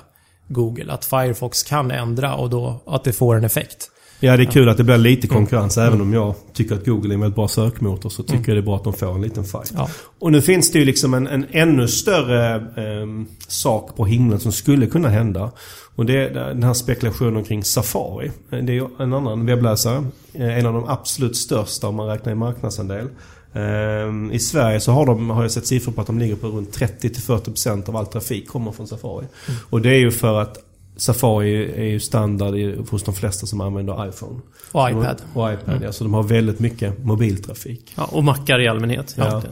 Google. 0.48 0.92
Att 0.92 1.04
Firefox 1.04 1.62
kan 1.62 1.90
ändra 1.90 2.34
och 2.34 2.50
då 2.50 2.80
att 2.86 3.04
det 3.04 3.12
får 3.12 3.36
en 3.36 3.44
effekt. 3.44 3.91
Ja, 4.24 4.36
det 4.36 4.42
är 4.42 4.50
kul 4.50 4.68
att 4.68 4.76
det 4.76 4.84
blir 4.84 4.98
lite 4.98 5.28
konkurrens. 5.28 5.76
Mm. 5.76 5.88
Även 5.88 6.00
om 6.00 6.12
jag 6.12 6.34
tycker 6.52 6.74
att 6.74 6.86
Google 6.86 7.10
är 7.10 7.14
en 7.14 7.20
väldigt 7.20 7.36
bra 7.36 7.48
sökmotor 7.48 8.08
så 8.08 8.22
tycker 8.22 8.34
mm. 8.34 8.44
jag 8.46 8.56
det 8.56 8.60
är 8.60 8.64
bra 8.64 8.76
att 8.76 8.84
de 8.84 8.92
får 8.92 9.14
en 9.14 9.22
liten 9.22 9.44
fight. 9.44 9.72
Ja. 9.76 9.88
Och 10.18 10.32
nu 10.32 10.42
finns 10.42 10.70
det 10.70 10.78
ju 10.78 10.84
liksom 10.84 11.14
en, 11.14 11.26
en 11.26 11.46
ännu 11.50 11.88
större 11.88 12.54
eh, 12.54 13.06
sak 13.48 13.96
på 13.96 14.06
himlen 14.06 14.40
som 14.40 14.52
skulle 14.52 14.86
kunna 14.86 15.08
hända. 15.08 15.50
Och 15.94 16.06
det 16.06 16.16
är 16.16 16.30
den 16.34 16.62
här 16.62 16.74
spekulationen 16.74 17.44
kring 17.44 17.64
Safari. 17.64 18.30
Det 18.50 18.56
är 18.56 18.62
ju 18.62 18.86
en 18.98 19.12
annan 19.12 19.46
webbläsare. 19.46 20.04
Eh, 20.32 20.58
en 20.58 20.66
av 20.66 20.74
de 20.74 20.84
absolut 20.88 21.36
största 21.36 21.88
om 21.88 21.94
man 21.94 22.08
räknar 22.08 22.32
i 22.32 22.36
marknadsandel. 22.36 23.08
Ehm, 23.52 24.32
I 24.32 24.38
Sverige 24.38 24.80
så 24.80 24.92
har, 24.92 25.06
de, 25.06 25.30
har 25.30 25.42
jag 25.42 25.50
sett 25.50 25.66
siffror 25.66 25.92
på 25.92 26.00
att 26.00 26.06
de 26.06 26.18
ligger 26.18 26.36
på 26.36 26.46
runt 26.46 26.78
30-40% 26.78 27.88
av 27.88 27.96
all 27.96 28.06
trafik 28.06 28.48
kommer 28.48 28.72
från 28.72 28.86
Safari. 28.86 29.26
Mm. 29.48 29.60
Och 29.70 29.80
det 29.80 29.90
är 29.90 29.98
ju 29.98 30.10
för 30.10 30.40
att 30.40 30.58
Safari 30.96 31.72
är 31.72 31.84
ju 31.84 32.00
standard 32.00 32.54
hos 32.90 33.02
de 33.02 33.14
flesta 33.14 33.46
som 33.46 33.60
använder 33.60 34.08
iPhone. 34.08 34.40
Och 34.72 34.90
iPad. 34.90 35.22
Och 35.34 35.52
iPad, 35.52 35.68
mm. 35.68 35.82
ja. 35.82 35.92
Så 35.92 36.04
de 36.04 36.14
har 36.14 36.22
väldigt 36.22 36.60
mycket 36.60 37.04
mobiltrafik. 37.04 37.92
Ja, 37.96 38.04
och 38.04 38.24
mackar 38.24 38.60
i 38.60 38.68
allmänhet. 38.68 39.16
Ja. 39.18 39.42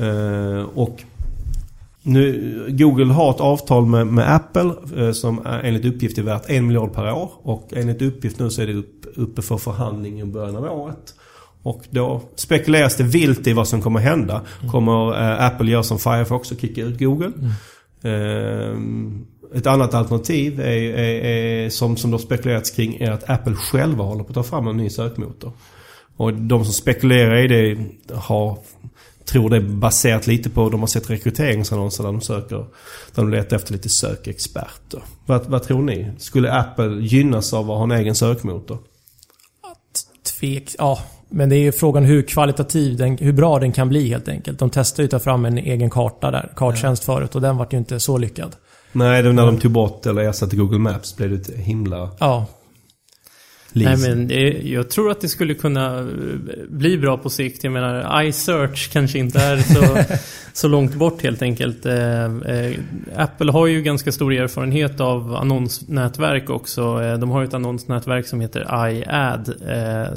Uh, 0.00 0.62
och 0.74 1.02
nu, 2.02 2.66
Google 2.68 3.12
har 3.12 3.30
ett 3.30 3.40
avtal 3.40 3.86
med, 3.86 4.06
med 4.06 4.34
Apple 4.34 4.72
uh, 4.96 5.12
som 5.12 5.46
är, 5.46 5.60
enligt 5.60 5.84
uppgift 5.84 6.18
är 6.18 6.22
värt 6.22 6.50
en 6.50 6.66
miljard 6.66 6.92
per 6.92 7.12
år. 7.12 7.30
Och 7.42 7.68
enligt 7.72 8.02
uppgift 8.02 8.38
nu 8.38 8.50
så 8.50 8.62
är 8.62 8.66
det 8.66 8.74
upp, 8.74 9.06
uppe 9.16 9.42
för 9.42 9.56
förhandling 9.56 10.20
i 10.20 10.24
början 10.24 10.56
av 10.56 10.64
året. 10.64 11.14
Och 11.62 11.82
då 11.90 12.22
spekuleras 12.34 12.96
det 12.96 13.04
vilt 13.04 13.46
i 13.46 13.52
vad 13.52 13.68
som 13.68 13.82
kommer 13.82 14.00
hända. 14.00 14.42
Mm. 14.60 14.72
Kommer 14.72 15.08
uh, 15.08 15.44
Apple 15.44 15.70
göra 15.70 15.82
som 15.82 15.98
Firefox 15.98 16.52
och 16.52 16.60
kicka 16.60 16.82
ut 16.82 16.98
Google? 16.98 17.32
Mm. 18.04 19.26
Ett 19.54 19.66
annat 19.66 19.94
alternativ 19.94 20.60
är, 20.60 20.66
är, 20.66 21.24
är, 21.24 21.68
som, 21.68 21.96
som 21.96 22.10
då 22.10 22.18
spekulerats 22.18 22.70
kring 22.70 22.96
är 23.00 23.10
att 23.10 23.30
Apple 23.30 23.54
själva 23.54 24.04
håller 24.04 24.24
på 24.24 24.28
att 24.28 24.34
ta 24.34 24.42
fram 24.42 24.66
en 24.66 24.76
ny 24.76 24.90
sökmotor. 24.90 25.52
Och 26.16 26.34
de 26.34 26.64
som 26.64 26.74
spekulerar 26.74 27.36
i 27.36 27.48
det 27.48 28.14
har, 28.14 28.58
tror 29.24 29.50
det 29.50 29.56
är 29.56 29.60
baserat 29.60 30.26
lite 30.26 30.50
på, 30.50 30.70
de 30.70 30.80
har 30.80 30.86
sett 30.86 31.10
rekryteringsannonser 31.10 32.04
där 32.04 32.12
de 32.12 32.20
söker, 32.20 32.56
där 32.56 33.22
de 33.22 33.30
letar 33.30 33.56
efter 33.56 33.72
lite 33.72 33.88
sökexperter. 33.88 35.02
Vad, 35.26 35.46
vad 35.46 35.62
tror 35.62 35.82
ni? 35.82 36.10
Skulle 36.18 36.52
Apple 36.52 37.00
gynnas 37.00 37.52
av 37.52 37.70
att 37.70 37.76
ha 37.76 37.84
en 37.84 37.90
egen 37.90 38.14
sökmotor? 38.14 38.78
Tvek, 40.40 40.74
ja. 40.78 40.98
Men 41.28 41.48
det 41.48 41.56
är 41.56 41.60
ju 41.60 41.72
frågan 41.72 42.04
hur 42.04 42.22
kvalitativ 42.22 42.96
den, 42.96 43.18
hur 43.18 43.32
bra 43.32 43.58
den 43.58 43.72
kan 43.72 43.88
bli 43.88 44.08
helt 44.08 44.28
enkelt. 44.28 44.58
De 44.58 44.70
testade 44.70 45.02
ju 45.02 45.06
att 45.06 45.10
ta 45.10 45.18
fram 45.18 45.44
en 45.44 45.58
egen 45.58 45.90
karta 45.90 46.30
där, 46.30 46.52
karttjänst 46.56 47.04
ja. 47.06 47.14
förut 47.14 47.34
och 47.34 47.40
den 47.40 47.56
var 47.56 47.68
ju 47.70 47.78
inte 47.78 48.00
så 48.00 48.18
lyckad. 48.18 48.56
Nej, 48.92 49.22
det 49.22 49.28
var 49.28 49.34
när 49.34 49.46
de 49.46 49.58
tog 49.58 49.72
bort 49.72 50.06
eller 50.06 50.22
ersatte 50.22 50.56
Google 50.56 50.78
Maps 50.78 51.16
blev 51.16 51.30
det 51.30 51.36
ett 51.36 51.58
himla... 51.58 52.10
Ja. 52.18 52.46
Nej 53.72 53.96
men 53.96 54.30
jag 54.70 54.90
tror 54.90 55.10
att 55.10 55.20
det 55.20 55.28
skulle 55.28 55.54
kunna 55.54 55.98
eh, 55.98 56.04
bli 56.68 56.98
bra 56.98 57.18
på 57.18 57.30
sikt. 57.30 57.64
Jag 57.64 57.72
menar 57.72 58.22
iSearch 58.22 58.92
kanske 58.92 59.18
inte 59.18 59.40
är 59.40 59.56
så, 59.56 60.14
så 60.52 60.68
långt 60.68 60.94
bort 60.94 61.22
helt 61.22 61.42
enkelt. 61.42 61.86
Eh, 61.86 62.24
eh, 62.24 62.72
Apple 63.16 63.52
har 63.52 63.66
ju 63.66 63.82
ganska 63.82 64.12
stor 64.12 64.32
erfarenhet 64.32 65.00
av 65.00 65.34
annonsnätverk 65.36 66.50
också. 66.50 66.98
De 67.18 67.30
har 67.30 67.40
ju 67.40 67.48
ett 67.48 67.54
annonsnätverk 67.54 68.26
som 68.26 68.40
heter 68.40 68.88
iAd 68.88 69.54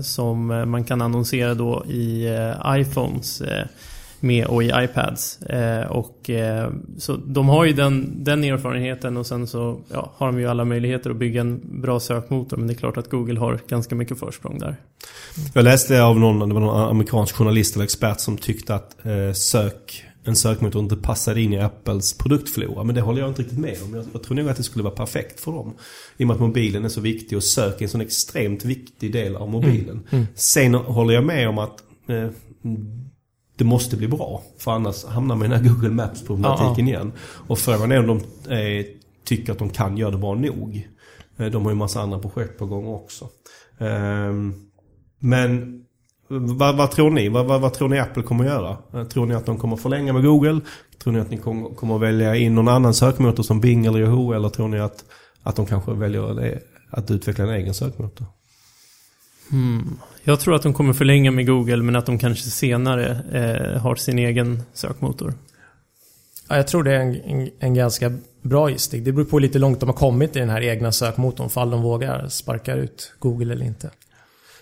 som 0.06 0.48
man 0.48 0.84
kan 0.84 1.02
annonsera 1.02 1.54
då 1.54 1.86
i 1.86 2.28
iPhones 2.68 3.42
med 4.26 4.46
och 4.46 4.64
i 4.64 4.72
iPads. 4.76 5.42
Eh, 5.42 5.92
och, 5.92 6.30
eh, 6.30 6.72
så 6.98 7.16
de 7.16 7.50
har 7.50 7.66
ju 7.66 7.74
den, 7.74 8.24
den 8.24 8.44
erfarenheten 8.44 9.18
och 9.18 9.26
sen 9.26 9.48
så 9.48 9.80
ja, 9.92 10.12
har 10.16 10.28
de 10.28 10.40
ju 10.40 10.48
alla 10.48 10.66
möjligheter 10.66 11.10
att 11.10 11.18
bygga 11.18 11.42
en 11.42 11.82
bra 11.82 12.00
sökmotor. 12.00 12.58
Men 12.58 12.68
det 12.68 12.74
är 12.74 12.76
klart 12.76 12.98
att 12.98 13.10
Google 13.10 13.40
har 13.40 13.60
ganska 13.68 13.96
mycket 13.96 14.20
försprång 14.20 14.60
där. 14.60 14.76
Jag 15.54 15.64
läste 15.64 16.04
av 16.04 16.20
någon, 16.20 16.50
det 16.50 16.56
var 16.56 16.62
någon 16.62 16.90
amerikansk 16.90 17.36
journalist 17.36 17.76
eller 17.76 17.84
expert 17.84 18.20
som 18.20 18.38
tyckte 18.38 18.76
att 18.76 19.06
eh, 19.06 19.34
sök 19.34 20.06
en 20.28 20.36
sökmotor 20.36 20.82
inte 20.82 20.96
passade 20.96 21.42
in 21.42 21.54
i 21.54 21.60
Apples 21.60 22.18
produktflora. 22.18 22.84
Men 22.84 22.96
det 22.96 23.02
håller 23.02 23.22
jag 23.22 23.30
inte 23.30 23.42
riktigt 23.42 23.60
med 23.60 23.78
om. 23.84 23.96
Jag, 23.96 24.06
jag 24.14 24.24
tror 24.24 24.36
nog 24.36 24.50
att 24.50 24.58
det 24.58 24.64
skulle 24.64 24.84
vara 24.84 24.96
perfekt 24.96 25.40
för 25.40 25.52
dem. 25.52 25.74
I 26.18 26.24
och 26.24 26.28
med 26.28 26.34
att 26.34 26.42
mobilen 26.42 26.86
är 26.86 26.90
så 26.90 27.02
viktig 27.02 27.38
och 27.38 27.44
sök 27.44 27.82
är 27.82 27.86
en 27.86 27.90
sån 27.90 28.02
extremt 28.02 28.66
viktig 28.66 29.14
del 29.14 29.36
av 29.36 29.50
mobilen. 29.50 29.90
Mm. 29.90 30.04
Mm. 30.10 30.26
Sen 30.36 30.74
håller 30.74 31.14
jag 31.14 31.24
med 31.24 31.50
om 31.50 31.58
att 31.58 31.84
eh, 32.08 32.30
det 33.56 33.64
måste 33.64 33.98
bli 33.98 34.08
bra. 34.08 34.42
För 34.58 34.72
annars 34.72 35.06
hamnar 35.06 35.36
man 35.36 35.46
i 35.46 35.50
den 35.50 35.64
här 35.64 35.70
Google 35.70 35.90
Maps-problematiken 35.90 36.88
igen. 36.88 37.12
Och 37.20 37.60
frågan 37.60 37.92
är 37.92 38.10
om 38.10 38.22
de 38.48 38.54
eh, 38.54 38.86
tycker 39.24 39.52
att 39.52 39.60
de 39.60 39.70
kan 39.70 39.98
göra 39.98 40.12
det 40.12 40.18
bra 40.18 40.36
nog. 40.36 40.88
Eh, 41.38 41.46
de 41.46 41.64
har 41.64 41.72
ju 41.72 41.76
massa 41.76 42.02
andra 42.02 42.20
projekt 42.20 42.60
på 42.60 42.66
gång 42.66 42.88
också. 42.88 43.30
Eh, 43.78 44.34
men 45.20 45.82
vad, 46.28 46.78
vad, 46.78 46.92
tror 46.92 47.12
ni? 47.12 47.30
Vad, 47.30 47.46
vad, 47.46 47.62
vad, 47.62 47.74
tror 47.74 47.90
ni 47.90 48.00
Apple 48.00 48.24
kommer 48.24 48.46
att 48.46 48.52
göra? 48.52 48.78
Eh, 48.94 49.08
tror 49.08 49.26
ni 49.26 49.36
att 49.36 49.46
de 49.46 49.58
kommer 49.58 49.76
förlänga 49.76 50.14
med 50.14 50.24
Google? 50.24 50.62
Tror 51.04 51.14
ni 51.14 51.20
att 51.20 51.32
ni 51.32 51.38
kommer, 51.38 51.70
kommer 51.70 51.96
att 51.96 52.02
välja 52.02 52.36
in 52.36 52.56
någon 52.56 52.68
annan 52.68 52.94
sökmotor 52.94 53.44
som 53.44 53.62
Bing 53.62 53.86
eller 53.86 54.00
Yahoo? 54.00 54.34
Eller 54.34 54.50
tror 54.50 54.68
ni 54.68 54.80
att, 54.80 55.06
att 55.44 55.56
de 55.56 55.66
kanske 55.66 55.94
väljer 55.94 56.60
att 56.90 57.12
utveckla 57.12 57.44
en 57.44 57.50
egen 57.50 57.74
sökmotor? 57.74 58.26
Hmm. 59.50 59.98
Jag 60.24 60.40
tror 60.40 60.56
att 60.56 60.64
de 60.64 60.74
kommer 60.74 60.94
förlänga 60.94 61.32
med 61.32 61.48
Google 61.48 61.78
men 61.78 61.96
att 61.96 62.06
de 62.06 62.20
kanske 62.20 62.50
senare 62.50 63.20
eh, 63.32 63.82
har 63.82 63.96
sin 63.96 64.20
egen 64.20 64.62
sökmotor. 64.74 65.34
Ja, 66.50 66.56
jag 66.56 66.68
tror 66.68 66.84
det 66.84 66.96
är 66.96 67.00
en, 67.00 67.16
en, 67.16 67.50
en, 67.60 67.74
ganska 67.74 68.14
bra 68.42 68.70
gissning. 68.70 69.04
Det 69.04 69.12
beror 69.12 69.26
på 69.26 69.40
lite 69.40 69.60
långt 69.60 69.80
de 69.80 69.90
har 69.90 69.94
kommit 69.94 70.36
i 70.36 70.40
den 70.40 70.50
här 70.50 70.62
egna 70.62 70.92
sökmotorn. 70.92 71.50
Fall 71.50 71.70
de 71.70 71.82
vågar 71.82 72.28
sparka 72.28 72.76
ut 72.76 73.14
Google 73.20 73.54
eller 73.54 73.66
inte. 73.66 73.90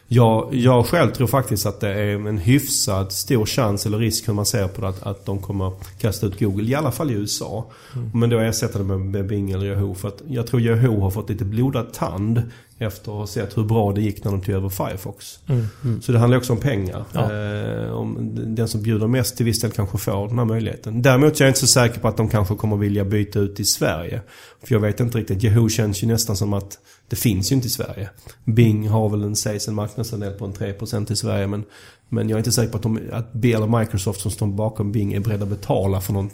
Ja, 0.07 0.49
jag 0.51 0.85
själv 0.85 1.11
tror 1.11 1.27
faktiskt 1.27 1.65
att 1.65 1.79
det 1.79 1.89
är 1.89 2.27
en 2.27 2.37
hyfsad 2.37 3.11
stor 3.11 3.45
chans 3.45 3.85
eller 3.85 3.97
risk 3.97 4.27
hur 4.27 4.33
man 4.33 4.45
ser 4.45 4.67
på 4.67 4.81
det 4.81 4.87
att, 4.87 5.03
att 5.03 5.25
de 5.25 5.39
kommer 5.39 5.71
kasta 5.99 6.25
ut 6.25 6.39
Google. 6.39 6.69
I 6.69 6.75
alla 6.75 6.91
fall 6.91 7.11
i 7.11 7.13
USA. 7.13 7.71
Mm. 7.95 8.11
Men 8.13 8.29
då 8.29 8.39
ersätta 8.39 8.77
det 8.77 8.83
med, 8.83 8.99
med 8.99 9.27
Bing 9.27 9.51
eller 9.51 9.65
Yahoo. 9.65 9.93
För 9.93 10.07
att 10.07 10.21
jag 10.27 10.47
tror 10.47 10.61
Yahoo 10.61 10.99
har 10.99 11.11
fått 11.11 11.29
lite 11.29 11.45
blodad 11.45 11.93
tand 11.93 12.41
efter 12.83 13.11
att 13.11 13.17
ha 13.17 13.27
sett 13.27 13.57
hur 13.57 13.63
bra 13.63 13.91
det 13.91 14.01
gick 14.01 14.23
när 14.23 14.31
de 14.31 14.41
tog 14.41 14.55
över 14.55 14.69
Firefox. 14.69 15.39
Mm. 15.47 16.01
Så 16.01 16.11
det 16.11 16.19
handlar 16.19 16.37
också 16.37 16.53
om 16.53 16.59
pengar. 16.59 17.05
Ja. 17.11 17.33
Eh, 17.33 17.91
om 17.91 18.31
den 18.55 18.67
som 18.67 18.81
bjuder 18.81 19.07
mest 19.07 19.37
till 19.37 19.45
viss 19.45 19.61
del 19.61 19.71
kanske 19.71 19.97
får 19.97 20.27
den 20.27 20.37
här 20.37 20.45
möjligheten. 20.45 21.01
Däremot 21.01 21.39
är 21.39 21.45
jag 21.45 21.49
inte 21.49 21.59
så 21.59 21.67
säker 21.67 21.99
på 21.99 22.07
att 22.07 22.17
de 22.17 22.29
kanske 22.29 22.55
kommer 22.55 22.77
vilja 22.77 23.05
byta 23.05 23.39
ut 23.39 23.59
i 23.59 23.65
Sverige. 23.65 24.21
För 24.63 24.75
jag 24.75 24.79
vet 24.79 24.99
inte 24.99 25.17
riktigt. 25.17 25.43
Yahoo 25.43 25.69
känns 25.69 26.03
ju 26.03 26.07
nästan 26.07 26.37
som 26.37 26.53
att 26.53 26.77
det 27.07 27.15
finns 27.15 27.51
ju 27.51 27.55
inte 27.55 27.67
i 27.67 27.69
Sverige. 27.69 28.09
Bing 28.43 28.89
har 28.89 29.09
väl 29.09 29.23
en, 29.23 29.35
sägs 29.35 29.67
en 29.67 29.75
marknadsandel 29.75 30.33
på 30.33 30.45
en 30.45 30.53
3% 30.53 31.11
i 31.11 31.15
Sverige. 31.15 31.47
Men, 31.47 31.63
men 32.09 32.29
jag 32.29 32.35
är 32.35 32.39
inte 32.39 32.51
säker 32.51 32.71
på 32.71 32.77
att, 32.77 32.83
de, 32.83 32.99
att 33.11 33.33
Bill 33.33 33.61
och 33.61 33.79
Microsoft 33.79 34.21
som 34.21 34.31
står 34.31 34.47
bakom 34.47 34.91
Bing 34.91 35.13
är 35.13 35.19
beredda 35.19 35.43
att 35.43 35.49
betala 35.49 36.01
för 36.01 36.13
någon 36.13 36.29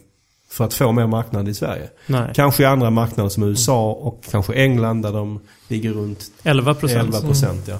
för 0.49 0.65
att 0.65 0.73
få 0.73 0.91
mer 0.91 1.07
marknad 1.07 1.49
i 1.49 1.53
Sverige. 1.53 1.89
Nej. 2.07 2.31
Kanske 2.35 2.63
i 2.63 2.65
andra 2.65 2.89
marknader 2.89 3.29
som 3.29 3.43
USA 3.43 3.91
och 3.91 4.23
kanske 4.31 4.53
England 4.53 5.01
där 5.01 5.13
de 5.13 5.39
ligger 5.67 5.91
runt 5.91 6.31
11 6.43 6.73
procent. 6.73 7.15
11 7.15 7.21
procent. 7.21 7.67
Ja. 7.67 7.79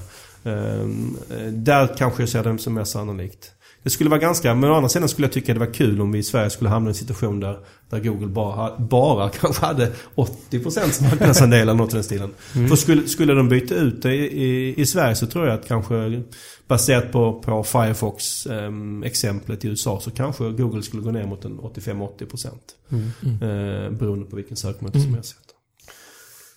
Ehm, 0.50 1.16
eh, 1.30 1.46
där 1.46 1.94
kanske 1.98 2.22
jag 2.22 2.28
ser 2.28 2.44
det 2.44 2.58
som 2.58 2.74
mer 2.74 2.84
sannolikt. 2.84 3.52
Det 3.82 3.90
skulle 3.90 4.10
vara 4.10 4.20
ganska, 4.20 4.54
men 4.54 4.70
å 4.70 4.74
andra 4.74 4.88
sidan 4.88 5.08
skulle 5.08 5.26
jag 5.26 5.32
tycka 5.32 5.54
det 5.54 5.60
var 5.60 5.74
kul 5.74 6.00
om 6.00 6.12
vi 6.12 6.18
i 6.18 6.22
Sverige 6.22 6.50
skulle 6.50 6.70
hamna 6.70 6.88
i 6.88 6.90
en 6.90 6.94
situation 6.94 7.40
där, 7.40 7.58
där 7.90 8.00
Google 8.00 8.26
bara, 8.26 8.78
bara 8.78 9.28
kanske 9.40 9.66
hade 9.66 9.92
80% 10.14 11.02
marknadsandel 11.10 11.60
eller 11.60 11.74
något 11.74 11.90
i 11.92 11.94
den 11.94 12.04
stilen. 12.04 12.30
För 12.68 12.76
skulle, 12.76 13.08
skulle 13.08 13.34
de 13.34 13.48
byta 13.48 13.74
ut 13.74 14.02
det 14.02 14.14
i, 14.14 14.44
i, 14.44 14.80
i 14.80 14.86
Sverige 14.86 15.14
så 15.14 15.26
tror 15.26 15.46
jag 15.46 15.54
att 15.54 15.68
kanske 15.68 16.22
baserat 16.68 17.12
på, 17.12 17.40
på 17.40 17.64
Firefox 17.64 18.46
ehm, 18.46 19.02
exemplet 19.02 19.64
i 19.64 19.68
USA 19.68 20.00
så 20.00 20.10
kanske 20.10 20.44
Google 20.50 20.82
skulle 20.82 21.02
gå 21.02 21.10
ner 21.10 21.26
mot 21.26 21.44
en 21.44 21.58
85-80% 21.60 22.46
eh, 22.90 23.90
beroende 23.92 24.24
på 24.26 24.36
vilken 24.36 24.56
sökmotor 24.56 25.00
som 25.00 25.14
jag 25.14 25.24
sätter. 25.24 25.54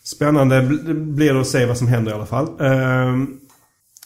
Spännande 0.04 0.62
bl- 0.62 1.14
blir 1.14 1.34
det 1.34 1.42
att 1.42 1.48
se 1.48 1.66
vad 1.66 1.78
som 1.78 1.88
händer 1.88 2.12
i 2.12 2.16
alla 2.16 2.26
fall. 2.26 2.48
Ehm, 2.62 3.40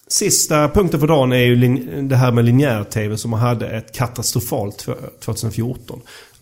Sista 0.09 0.69
punkten 0.69 0.99
för 0.99 1.07
dagen 1.07 1.31
är 1.31 1.37
ju 1.37 1.55
det 2.01 2.15
här 2.15 2.31
med 2.31 2.45
linjär-tv 2.45 3.17
som 3.17 3.33
hade 3.33 3.67
ett 3.69 3.95
katastrofalt 3.95 4.85
tw- 4.87 5.19
2014. 5.19 6.01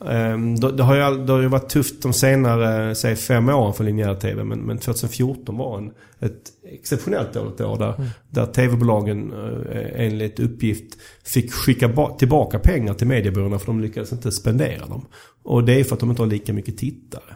Ehm, 0.09 0.55
Det, 0.55 0.83
har 0.83 0.95
ju, 0.95 1.01
all- 1.01 1.25
det 1.25 1.33
har 1.33 1.41
ju 1.41 1.47
varit 1.47 1.69
tufft 1.69 2.01
de 2.01 2.13
senare, 2.13 2.95
säg 2.95 3.15
fem 3.15 3.49
åren 3.49 3.73
för 3.73 3.83
linjär-tv. 3.83 4.43
Men, 4.43 4.59
men 4.59 4.77
2014 4.77 5.57
var 5.57 5.77
en, 5.77 5.91
ett 6.19 6.41
exceptionellt 6.71 7.33
dåligt 7.33 7.61
år 7.61 7.77
där, 7.79 8.09
där 8.29 8.45
tv-bolagen 8.45 9.33
eh, 9.71 10.01
enligt 10.05 10.39
uppgift 10.39 10.93
fick 11.23 11.53
skicka 11.53 11.87
ba- 11.87 12.17
tillbaka 12.17 12.59
pengar 12.59 12.93
till 12.93 13.07
mediebyråerna 13.07 13.59
för 13.59 13.65
de 13.65 13.81
lyckades 13.81 14.11
inte 14.11 14.31
spendera 14.31 14.85
dem. 14.85 15.05
Och 15.43 15.63
det 15.63 15.79
är 15.79 15.83
för 15.83 15.93
att 15.93 15.99
de 15.99 16.09
inte 16.09 16.21
har 16.21 16.27
lika 16.27 16.53
mycket 16.53 16.77
tittare. 16.77 17.35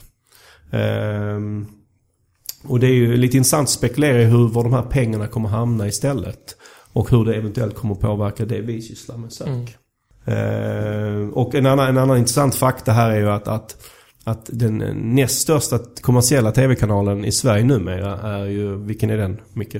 Ehm, 0.71 1.65
och 2.63 2.80
det 2.80 2.88
är 2.88 2.93
ju 2.93 3.17
lite 3.17 3.38
intressant 3.38 3.65
att 3.65 3.69
spekulera 3.74 4.22
i 4.22 4.26
hur, 4.26 4.48
var 4.48 4.63
de 4.63 4.74
här 4.74 4.82
pengarna 4.82 5.28
kommer 5.28 5.50
hamna 5.50 5.88
istället. 5.88 6.56
Och 6.93 7.12
hur 7.12 7.26
det 7.26 7.36
eventuellt 7.36 7.76
kommer 7.76 7.95
påverka 7.95 8.45
det 8.45 8.62
vi 8.62 8.82
sysslar 8.82 9.17
med 9.17 9.34
sök. 9.34 9.78
Eh, 10.26 11.30
och 11.34 11.56
en 11.56 11.65
annan, 11.65 11.88
en 11.89 11.98
annan 11.98 12.17
intressant 12.17 12.56
fakta 12.56 12.91
här 12.91 13.10
är 13.12 13.19
ju 13.19 13.30
att, 13.30 13.48
att, 13.48 13.78
att 14.24 14.50
den 14.54 14.78
näst 15.15 15.41
största 15.41 15.80
kommersiella 16.02 16.52
tv-kanalen 16.52 17.26
i 17.26 17.32
Sverige 17.32 17.63
numera 17.63 18.17
är 18.17 18.45
ju, 18.45 18.76
vilken 18.78 19.10
är 19.10 19.17
den 19.17 19.41
Micke? 19.54 19.76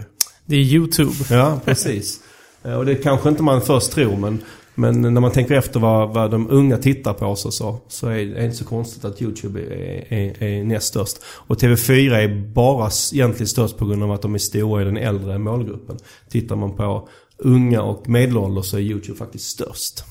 Det 0.46 0.56
är 0.56 0.60
YouTube. 0.60 1.12
Ja, 1.30 1.60
precis. 1.66 2.20
Eh, 2.64 2.74
Och 2.74 2.86
det 2.86 2.96
kanske 2.96 3.30
inte 3.30 3.44
man 3.44 3.62
först 3.62 3.92
tror 3.92 4.18
men, 4.18 4.40
men 4.80 5.02
när 5.02 5.22
man 5.22 5.32
tänker 5.32 5.56
efter 5.56 5.80
vad, 5.80 6.14
vad 6.14 6.32
de 6.32 6.50
unga 6.50 6.78
tittar 6.78 7.14
på 7.14 7.36
så, 7.36 7.52
så, 7.52 7.78
så 7.88 8.08
är 8.08 8.26
det 8.26 8.46
inte 8.46 8.58
så 8.58 8.66
konstigt 8.66 9.06
att 9.06 9.22
YouTube 9.22 9.62
är, 9.62 10.14
är, 10.14 10.44
är 10.44 10.64
näst 10.64 10.88
störst. 10.88 11.18
Och 11.24 11.58
TV4 11.58 12.14
är 12.14 12.54
bara 12.54 12.90
egentligen 13.14 13.48
störst 13.48 13.78
på 13.78 13.86
grund 13.86 14.04
av 14.04 14.12
att 14.12 14.22
de 14.22 14.36
är 14.36 14.40
stora 14.40 14.82
i 14.82 14.86
den 14.86 14.98
äldre 14.98 15.38
målgruppen. 15.38 15.98
Tittar 16.30 16.56
man 16.56 16.76
på 16.76 17.10
unga 17.38 17.82
och 17.82 18.10
medelålders 18.10 18.66
så 18.66 18.78
är 18.78 18.82
YouTube 18.82 19.18
faktiskt 19.18 19.46
störst. 19.46 20.04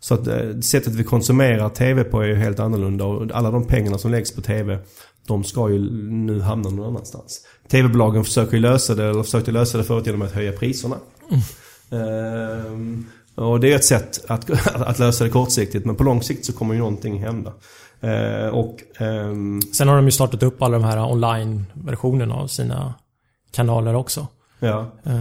Så 0.00 0.14
att 0.14 0.26
eh, 0.26 0.60
sättet 0.60 0.94
vi 0.94 1.04
konsumerar 1.04 1.68
TV 1.68 2.04
på 2.04 2.22
är 2.22 2.26
ju 2.26 2.34
helt 2.34 2.60
annorlunda 2.60 3.04
och 3.04 3.30
alla 3.32 3.50
de 3.50 3.66
pengarna 3.66 3.98
som 3.98 4.10
läggs 4.10 4.34
på 4.34 4.40
TV 4.40 4.78
de 5.26 5.44
ska 5.44 5.70
ju 5.70 5.78
nu 6.10 6.40
hamna 6.40 6.70
någon 6.70 6.86
annanstans. 6.86 7.40
TV-bolagen 7.68 8.24
försöker 8.24 8.58
lösa 8.58 8.94
det, 8.94 9.04
eller 9.04 9.22
försökte 9.22 9.52
lösa 9.52 9.78
det 9.78 9.84
förut 9.84 10.06
genom 10.06 10.22
att 10.22 10.32
höja 10.32 10.52
priserna. 10.52 10.96
Ehm, 11.90 13.06
och 13.36 13.60
det 13.60 13.72
är 13.72 13.76
ett 13.76 13.84
sätt 13.84 14.24
att, 14.28 14.50
att 14.76 14.98
lösa 14.98 15.24
det 15.24 15.30
kortsiktigt 15.30 15.86
men 15.86 15.96
på 15.96 16.04
lång 16.04 16.22
sikt 16.22 16.44
så 16.44 16.52
kommer 16.52 16.74
ju 16.74 16.80
någonting 16.80 17.22
hända. 17.22 17.52
Ehm, 18.00 18.54
och 18.54 18.76
ehm, 18.98 19.60
Sen 19.62 19.88
har 19.88 19.96
de 19.96 20.04
ju 20.04 20.10
startat 20.10 20.42
upp 20.42 20.62
alla 20.62 20.78
de 20.78 20.84
här 20.84 21.12
online-versionerna 21.12 22.34
av 22.34 22.46
sina 22.46 22.94
kanaler 23.52 23.94
också. 23.94 24.26
ja. 24.60 24.92
Eh, 25.06 25.20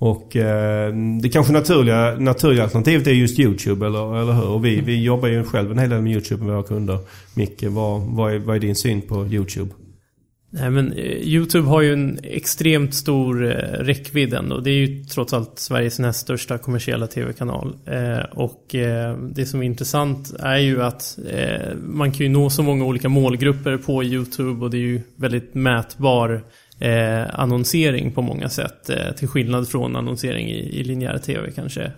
Och 0.00 0.36
eh, 0.36 0.94
det 1.22 1.28
kanske 1.28 1.52
naturliga, 1.52 2.16
naturliga 2.18 2.62
alternativet 2.64 3.06
är 3.06 3.10
just 3.12 3.38
YouTube, 3.38 3.86
eller, 3.86 4.16
eller 4.22 4.32
hur? 4.32 4.48
Och 4.48 4.64
vi, 4.64 4.80
vi 4.80 5.02
jobbar 5.04 5.28
ju 5.28 5.44
själv 5.44 5.70
en 5.72 5.78
hel 5.78 5.90
del 5.90 6.02
med 6.02 6.12
YouTube 6.12 6.44
med 6.44 6.54
våra 6.54 6.62
kunder. 6.66 6.98
Micke, 7.34 7.62
vad, 7.62 8.00
vad, 8.00 8.34
är, 8.34 8.38
vad 8.38 8.56
är 8.56 8.60
din 8.60 8.76
syn 8.76 9.02
på 9.02 9.26
YouTube? 9.26 9.70
Nej, 10.50 10.70
men 10.70 10.92
eh, 10.92 11.04
YouTube 11.04 11.68
har 11.68 11.82
ju 11.82 11.92
en 11.92 12.18
extremt 12.22 12.94
stor 12.94 13.44
eh, 13.44 13.84
räckvidd 13.84 14.34
ändå. 14.34 14.58
Det 14.58 14.70
är 14.70 14.86
ju 14.86 15.04
trots 15.04 15.32
allt 15.32 15.58
Sveriges 15.58 15.98
näst 15.98 16.20
största 16.20 16.58
kommersiella 16.58 17.06
tv-kanal. 17.06 17.76
Eh, 17.86 18.18
och 18.18 18.74
eh, 18.74 19.16
det 19.16 19.46
som 19.46 19.62
är 19.62 19.66
intressant 19.66 20.34
är 20.38 20.58
ju 20.58 20.82
att 20.82 21.18
eh, 21.30 21.74
man 21.76 22.12
kan 22.12 22.26
ju 22.26 22.28
nå 22.28 22.50
så 22.50 22.62
många 22.62 22.84
olika 22.84 23.08
målgrupper 23.08 23.76
på 23.76 24.04
YouTube 24.04 24.64
och 24.64 24.70
det 24.70 24.76
är 24.76 24.80
ju 24.80 25.00
väldigt 25.16 25.54
mätbar 25.54 26.44
eh, 26.78 27.40
annonsering 27.40 28.12
på 28.12 28.22
många 28.22 28.48
sätt. 28.48 28.90
Till 29.16 29.28
skillnad 29.28 29.68
från 29.68 29.96
annonsering 29.96 30.48
i, 30.48 30.80
i 30.80 30.84
linjär 30.84 31.18
tv 31.18 31.50
kanske. 31.50 31.92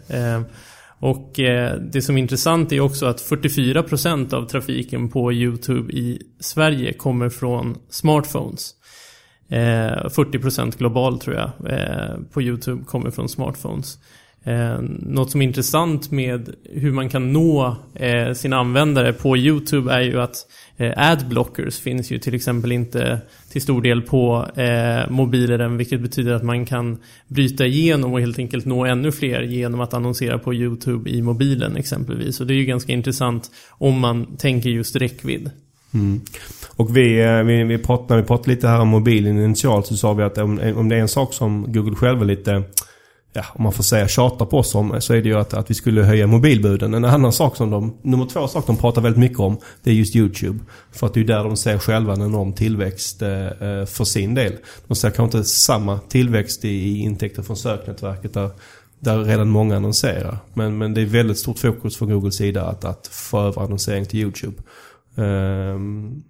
Och 1.00 1.40
eh, 1.40 1.76
det 1.80 2.02
som 2.02 2.16
är 2.16 2.20
intressant 2.20 2.72
är 2.72 2.80
också 2.80 3.06
att 3.06 3.22
44% 3.30 4.34
av 4.34 4.46
trafiken 4.46 5.08
på 5.08 5.32
YouTube 5.32 5.92
i 5.92 6.22
Sverige 6.40 6.92
kommer 6.92 7.28
från 7.28 7.78
smartphones. 7.90 8.74
Eh, 9.48 9.58
40% 9.58 10.78
globalt 10.78 11.22
tror 11.22 11.36
jag 11.36 11.72
eh, 11.72 12.16
på 12.32 12.42
YouTube 12.42 12.84
kommer 12.84 13.10
från 13.10 13.28
smartphones. 13.28 13.98
Eh, 14.44 14.81
något 14.98 15.31
som 15.31 15.42
är 15.42 15.46
intressant 15.46 16.11
med 16.11 16.55
hur 16.64 16.92
man 16.92 17.09
kan 17.09 17.33
nå 17.33 17.76
eh, 17.94 18.33
sina 18.33 18.57
användare 18.57 19.12
på 19.12 19.37
YouTube 19.37 19.92
är 19.92 20.00
ju 20.00 20.20
att 20.20 20.37
eh, 20.76 20.92
adblockers 20.96 21.79
finns 21.79 22.11
ju 22.11 22.18
till 22.18 22.35
exempel 22.35 22.72
inte 22.72 23.20
till 23.53 23.62
stor 23.62 23.83
del 23.83 24.03
på 24.03 24.46
eh, 24.57 25.11
mobiler 25.11 25.59
än 25.59 25.76
vilket 25.76 26.00
betyder 26.00 26.33
att 26.33 26.42
man 26.42 26.66
kan 26.66 26.98
bryta 27.29 27.66
igenom 27.66 28.12
och 28.12 28.20
helt 28.20 28.38
enkelt 28.38 28.64
nå 28.64 28.85
ännu 28.85 29.12
fler 29.12 29.42
genom 29.42 29.81
att 29.81 29.94
annonsera 29.94 30.38
på 30.38 30.55
YouTube 30.55 31.11
i 31.11 31.22
mobilen 31.22 31.76
exempelvis. 31.76 32.40
Och 32.40 32.46
det 32.46 32.55
är 32.55 32.59
ju 32.59 32.64
ganska 32.64 32.92
intressant 32.92 33.50
om 33.70 34.00
man 34.00 34.37
tänker 34.37 34.70
just 34.70 34.96
räckvidd. 34.96 35.50
Mm. 35.94 36.20
Och 36.76 36.96
vi, 36.96 37.20
eh, 37.20 37.42
vi, 37.42 37.64
vi 37.64 37.79
pratade, 37.79 38.14
när 38.14 38.22
vi 38.22 38.26
pratade 38.26 38.50
lite 38.50 38.68
här 38.68 38.81
om 38.81 38.88
mobilen 38.88 39.44
initialt 39.44 39.87
så 39.87 39.96
sa 39.96 40.12
vi 40.12 40.22
att 40.22 40.38
om, 40.38 40.61
om 40.76 40.88
det 40.88 40.96
är 40.96 41.00
en 41.00 41.09
sak 41.09 41.35
som 41.35 41.72
Google 41.72 41.96
själva 41.96 42.24
lite 42.24 42.62
Ja, 43.32 43.44
om 43.54 43.62
man 43.62 43.72
får 43.72 43.82
säga 43.82 44.08
tjatar 44.08 44.46
på 44.46 44.58
oss 44.58 44.74
om 44.74 45.00
så 45.00 45.14
är 45.14 45.22
det 45.22 45.28
ju 45.28 45.38
att, 45.38 45.54
att 45.54 45.70
vi 45.70 45.74
skulle 45.74 46.02
höja 46.02 46.26
mobilbuden. 46.26 46.94
En 46.94 47.04
annan 47.04 47.32
sak 47.32 47.56
som 47.56 47.70
de, 47.70 47.96
nummer 48.02 48.26
två 48.26 48.48
sak 48.48 48.66
de 48.66 48.76
pratar 48.76 49.02
väldigt 49.02 49.20
mycket 49.20 49.38
om, 49.38 49.58
det 49.82 49.90
är 49.90 49.94
just 49.94 50.16
YouTube. 50.16 50.58
För 50.92 51.06
att 51.06 51.14
det 51.14 51.20
är 51.20 51.24
där 51.24 51.44
de 51.44 51.56
ser 51.56 51.78
själva 51.78 52.12
en 52.12 52.22
enorm 52.22 52.52
tillväxt 52.52 53.22
eh, 53.22 53.46
eh, 53.46 53.86
för 53.86 54.04
sin 54.04 54.34
del. 54.34 54.56
De 54.86 54.94
ser 54.94 55.10
kanske 55.10 55.38
inte 55.38 55.48
samma 55.48 55.98
tillväxt 55.98 56.64
i, 56.64 56.68
i 56.68 56.98
intäkter 56.98 57.42
från 57.42 57.56
söknätverket 57.56 58.34
där, 58.34 58.50
där 58.98 59.24
redan 59.24 59.48
många 59.48 59.76
annonserar. 59.76 60.38
Men, 60.54 60.78
men 60.78 60.94
det 60.94 61.00
är 61.00 61.06
väldigt 61.06 61.38
stort 61.38 61.58
fokus 61.58 61.96
från 61.96 62.10
Googles 62.10 62.36
sida 62.36 62.64
att, 62.64 62.84
att 62.84 63.06
få 63.06 63.40
över 63.40 63.62
annonsering 63.62 64.06
till 64.06 64.20
YouTube. 64.20 64.62
Ehm, 65.16 66.22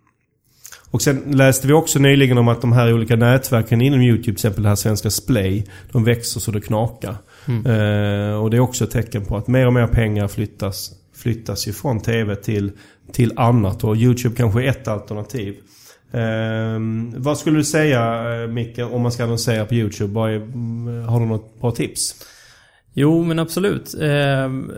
och 0.90 1.02
sen 1.02 1.22
läste 1.26 1.66
vi 1.66 1.72
också 1.72 1.98
nyligen 1.98 2.38
om 2.38 2.48
att 2.48 2.60
de 2.60 2.72
här 2.72 2.92
olika 2.92 3.16
nätverken 3.16 3.80
inom 3.80 4.00
YouTube, 4.00 4.24
till 4.24 4.32
exempel 4.32 4.62
det 4.62 4.68
här 4.68 4.76
svenska 4.76 5.10
Splay, 5.10 5.66
de 5.92 6.04
växer 6.04 6.40
så 6.40 6.50
det 6.50 6.60
knakar. 6.60 7.16
Eh, 7.46 8.42
och 8.42 8.50
det 8.50 8.56
är 8.56 8.60
också 8.60 8.84
ett 8.84 8.90
tecken 8.90 9.24
på 9.24 9.36
att 9.36 9.48
mer 9.48 9.66
och 9.66 9.72
mer 9.72 9.86
pengar 9.86 10.28
flyttas, 10.28 10.90
flyttas 11.16 11.68
ju 11.68 11.72
från 11.72 12.00
TV 12.00 12.36
till, 12.36 12.72
till 13.12 13.32
annat. 13.36 13.84
Och 13.84 13.96
YouTube 13.96 14.36
kanske 14.36 14.62
är 14.62 14.68
ett 14.68 14.88
alternativ. 14.88 15.56
Eh, 16.12 16.80
vad 17.16 17.38
skulle 17.38 17.58
du 17.58 17.64
säga 17.64 18.32
eh, 18.42 18.48
Micke, 18.48 18.78
om 18.78 19.02
man 19.02 19.12
ska 19.12 19.24
annonsera 19.24 19.64
på 19.64 19.74
YouTube? 19.74 20.20
Är, 20.20 20.36
mm, 20.36 21.04
har 21.04 21.20
du 21.20 21.26
något 21.26 21.60
bra 21.60 21.70
tips? 21.70 22.14
Jo, 22.94 23.24
men 23.24 23.38
absolut. 23.38 23.94
Ehm, 24.00 24.72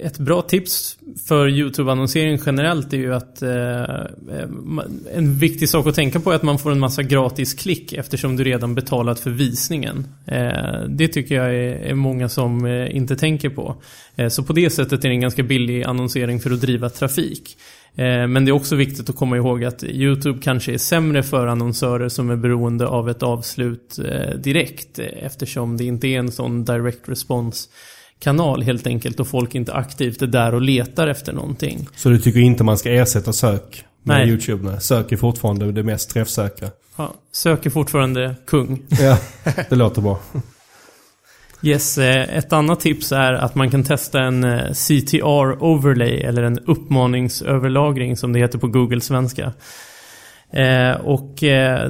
ett 0.00 0.18
bra 0.18 0.42
tips 0.42 0.96
för 1.28 1.48
YouTube-annonsering 1.48 2.38
generellt 2.46 2.92
är 2.92 2.96
ju 2.96 3.14
att 3.14 3.42
eh, 3.42 4.06
en 5.14 5.38
viktig 5.38 5.68
sak 5.68 5.86
att 5.86 5.94
tänka 5.94 6.20
på 6.20 6.30
är 6.30 6.36
att 6.36 6.42
man 6.42 6.58
får 6.58 6.72
en 6.72 6.80
massa 6.80 7.02
gratis 7.02 7.54
klick 7.54 7.92
eftersom 7.92 8.36
du 8.36 8.44
redan 8.44 8.74
betalat 8.74 9.20
för 9.20 9.30
visningen. 9.30 10.06
Eh, 10.26 10.82
det 10.88 11.08
tycker 11.08 11.34
jag 11.34 11.54
är, 11.54 11.94
många 11.94 12.28
som 12.28 12.66
eh, 12.66 12.96
inte 12.96 13.16
tänker 13.16 13.48
på. 13.48 13.82
Så 14.30 14.42
på 14.42 14.52
det 14.52 14.70
sättet 14.70 15.04
är 15.04 15.08
det 15.08 15.14
en 15.14 15.20
ganska 15.20 15.42
billig 15.42 15.84
annonsering 15.84 16.40
för 16.40 16.50
att 16.50 16.60
driva 16.60 16.90
trafik. 16.90 17.56
Eh, 17.98 18.26
men 18.26 18.44
det 18.44 18.50
är 18.50 18.52
också 18.52 18.76
viktigt 18.76 19.10
att 19.10 19.16
komma 19.16 19.36
ihåg 19.36 19.64
att 19.64 19.84
YouTube 19.84 20.40
kanske 20.42 20.74
är 20.74 20.78
sämre 20.78 21.22
för 21.22 21.46
annonsörer 21.46 22.08
som 22.08 22.30
är 22.30 22.36
beroende 22.36 22.86
av 22.86 23.10
ett 23.10 23.22
avslut 23.22 23.98
eh, 23.98 24.38
direkt. 24.38 24.98
Eftersom 24.98 25.76
det 25.76 25.84
inte 25.84 26.06
är 26.06 26.18
en 26.18 26.32
sån 26.32 26.64
direct 26.64 27.08
response 27.08 27.68
kanal 28.18 28.62
helt 28.62 28.86
enkelt 28.86 29.20
och 29.20 29.28
folk 29.28 29.54
inte 29.54 29.74
aktivt 29.74 30.22
är 30.22 30.26
där 30.26 30.54
och 30.54 30.62
letar 30.62 31.08
efter 31.08 31.32
någonting. 31.32 31.88
Så 31.96 32.08
du 32.08 32.18
tycker 32.18 32.40
inte 32.40 32.64
man 32.64 32.78
ska 32.78 32.90
ersätta 32.90 33.32
sök 33.32 33.84
med 34.02 34.16
Nej. 34.16 34.28
YouTube? 34.28 34.70
Nej. 34.70 34.80
Sök 34.80 35.12
är 35.12 35.16
fortfarande 35.16 35.72
det 35.72 35.82
mest 35.82 36.10
träffsäkra. 36.10 36.68
Ja, 36.96 37.14
sök 37.32 37.66
är 37.66 37.70
fortfarande 37.70 38.34
kung. 38.46 38.82
Ja, 38.88 39.18
det 39.68 39.76
låter 39.76 40.02
bra. 40.02 40.20
Yes, 41.62 41.98
eh, 41.98 42.38
ett 42.38 42.52
annat 42.52 42.80
tips 42.80 43.12
är 43.12 43.32
att 43.32 43.54
man 43.54 43.70
kan 43.70 43.84
testa 43.84 44.20
en 44.20 44.44
eh, 44.44 44.72
CTR 44.72 45.62
overlay 45.62 46.20
eller 46.20 46.42
en 46.42 46.58
uppmaningsöverlagring 46.58 48.16
som 48.16 48.32
det 48.32 48.38
heter 48.38 48.58
på 48.58 48.66
Google-svenska. 48.66 49.52
Eh, 50.50 50.90
och 51.00 51.34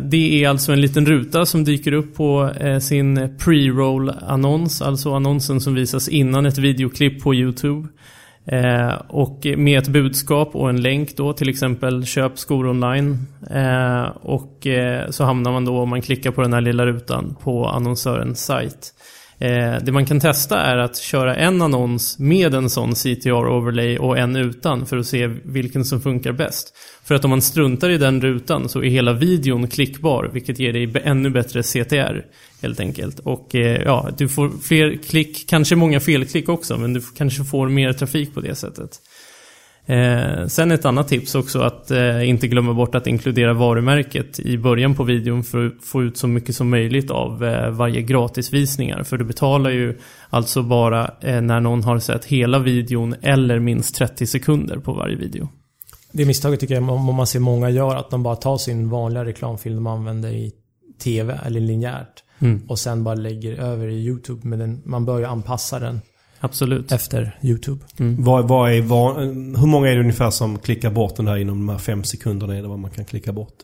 det 0.01 0.45
är 0.45 0.49
alltså 0.49 0.73
en 0.73 0.81
liten 0.81 1.07
ruta 1.07 1.47
som 1.47 1.65
dyker 1.65 1.93
upp 1.93 2.17
på 2.17 2.51
sin 2.81 3.37
pre-roll 3.39 4.13
annons, 4.27 4.83
alltså 4.83 5.15
annonsen 5.15 5.61
som 5.61 5.75
visas 5.75 6.09
innan 6.09 6.47
ett 6.47 6.59
videoklipp 6.59 7.23
på 7.23 7.35
YouTube. 7.35 7.89
Och 9.09 9.47
med 9.57 9.79
ett 9.79 9.89
budskap 9.89 10.51
och 10.57 10.69
en 10.69 10.81
länk 10.81 11.17
då, 11.17 11.33
till 11.33 11.49
exempel 11.49 12.07
köp 12.07 12.39
skor 12.39 12.69
online. 12.69 13.27
Och 14.21 14.67
så 15.11 15.25
hamnar 15.25 15.53
man 15.53 15.65
då, 15.65 15.79
om 15.79 15.89
man 15.89 16.03
klickar 16.03 16.31
på 16.31 16.43
den 16.43 16.53
här 16.53 16.61
lilla 16.61 16.87
rutan, 16.87 17.37
på 17.43 17.67
annonsörens 17.67 18.45
sajt. 18.45 18.93
Eh, 19.41 19.77
det 19.83 19.93
man 19.93 20.07
kan 20.07 20.21
testa 20.21 20.61
är 20.61 20.77
att 20.77 20.97
köra 20.97 21.37
en 21.37 21.63
annons 21.63 22.19
med 22.19 22.55
en 22.55 22.71
sån 22.71 22.95
CTR-overlay 22.95 23.99
och 23.99 24.19
en 24.19 24.37
utan 24.37 24.87
för 24.87 24.97
att 24.97 25.07
se 25.07 25.27
vilken 25.27 25.85
som 25.85 26.01
funkar 26.01 26.33
bäst. 26.33 26.75
För 27.05 27.15
att 27.15 27.25
om 27.25 27.31
man 27.31 27.43
struntar 27.43 27.91
i 27.91 27.99
den 27.99 28.21
rutan 28.21 28.69
så 28.69 28.83
är 28.83 28.89
hela 28.89 29.13
videon 29.13 29.69
klickbar, 29.69 30.31
vilket 30.33 30.59
ger 30.59 30.73
dig 30.73 31.03
ännu 31.05 31.31
bättre 31.31 31.63
CTR. 31.63 32.25
Helt 32.63 32.81
enkelt. 32.81 33.19
Och 33.19 33.55
eh, 33.55 33.83
ja, 33.85 34.11
du 34.19 34.29
får 34.29 34.51
fler 34.63 34.97
klick, 34.97 35.49
kanske 35.49 35.77
många 35.77 36.01
felklick 36.01 36.49
också, 36.49 36.79
men 36.79 36.93
du 36.93 37.01
kanske 37.17 37.45
får 37.45 37.69
mer 37.69 37.93
trafik 37.93 38.35
på 38.35 38.41
det 38.41 38.55
sättet. 38.55 39.01
Eh, 39.89 40.47
sen 40.47 40.71
ett 40.71 40.85
annat 40.85 41.09
tips 41.09 41.35
också 41.35 41.61
att 41.61 41.91
eh, 41.91 42.29
inte 42.29 42.49
glömma 42.49 42.75
bort 42.75 42.95
att 42.95 43.07
inkludera 43.07 43.53
varumärket 43.53 44.41
i 44.41 44.59
början 44.59 44.95
på 44.95 45.05
videon 45.05 45.45
för 45.45 45.67
att 45.67 45.85
få 45.85 46.03
ut 46.03 46.17
så 46.17 46.27
mycket 46.29 46.55
som 46.55 46.71
möjligt 46.71 47.11
av 47.11 47.45
eh, 47.45 47.71
varje 47.71 48.03
gratisvisningar. 48.03 49.03
För 49.03 49.19
du 49.19 49.25
betalar 49.25 49.71
ju 49.71 49.99
alltså 50.31 50.63
bara 50.63 51.11
eh, 51.21 51.41
när 51.41 51.61
någon 51.61 51.85
har 51.85 51.99
sett 51.99 52.25
hela 52.25 52.59
videon 52.59 53.15
eller 53.23 53.59
minst 53.59 53.95
30 53.95 54.27
sekunder 54.27 54.77
på 54.77 54.93
varje 54.93 55.17
video. 55.17 55.49
Det 56.13 56.25
misstaget 56.25 56.61
tycker 56.61 56.75
jag 56.75 56.91
om 56.91 57.15
man 57.15 57.27
ser 57.27 57.41
många 57.41 57.71
gör, 57.71 57.97
att 57.97 58.11
de 58.11 58.23
bara 58.23 58.37
tar 58.37 58.57
sin 58.57 58.91
vanliga 58.91 59.25
reklamfilm 59.25 59.75
de 59.75 59.87
använder 59.87 60.31
i 60.31 60.53
TV 61.05 61.39
eller 61.47 61.61
linjärt 61.61 62.25
Mm. 62.41 62.63
och 62.69 62.79
sen 62.79 63.05
bara 63.05 63.15
lägger 63.15 63.61
över 63.61 63.89
i 63.89 64.07
YouTube. 64.07 64.49
Men 64.49 64.59
den, 64.59 64.83
man 64.85 65.05
bör 65.05 65.19
ju 65.19 65.25
anpassa 65.25 65.79
den 65.79 66.01
Absolut. 66.41 66.93
efter 66.93 67.39
YouTube. 67.43 67.85
Vad, 68.19 68.49
vad 68.49 68.73
är, 68.73 68.83
vad, 68.83 69.17
hur 69.59 69.67
många 69.67 69.89
är 69.89 69.95
det 69.95 70.01
ungefär 70.01 70.31
som 70.31 70.59
klickar 70.59 70.91
bort 70.91 71.17
den 71.17 71.29
här 71.29 71.37
inom 71.37 71.59
de 71.59 71.69
här 71.69 71.79
fem 71.79 72.05
sekunderna? 72.05 72.55
Det 72.55 72.69
vad 72.69 72.79
man 72.79 72.91
kan 72.91 73.05
klicka 73.05 73.33
bort? 73.33 73.55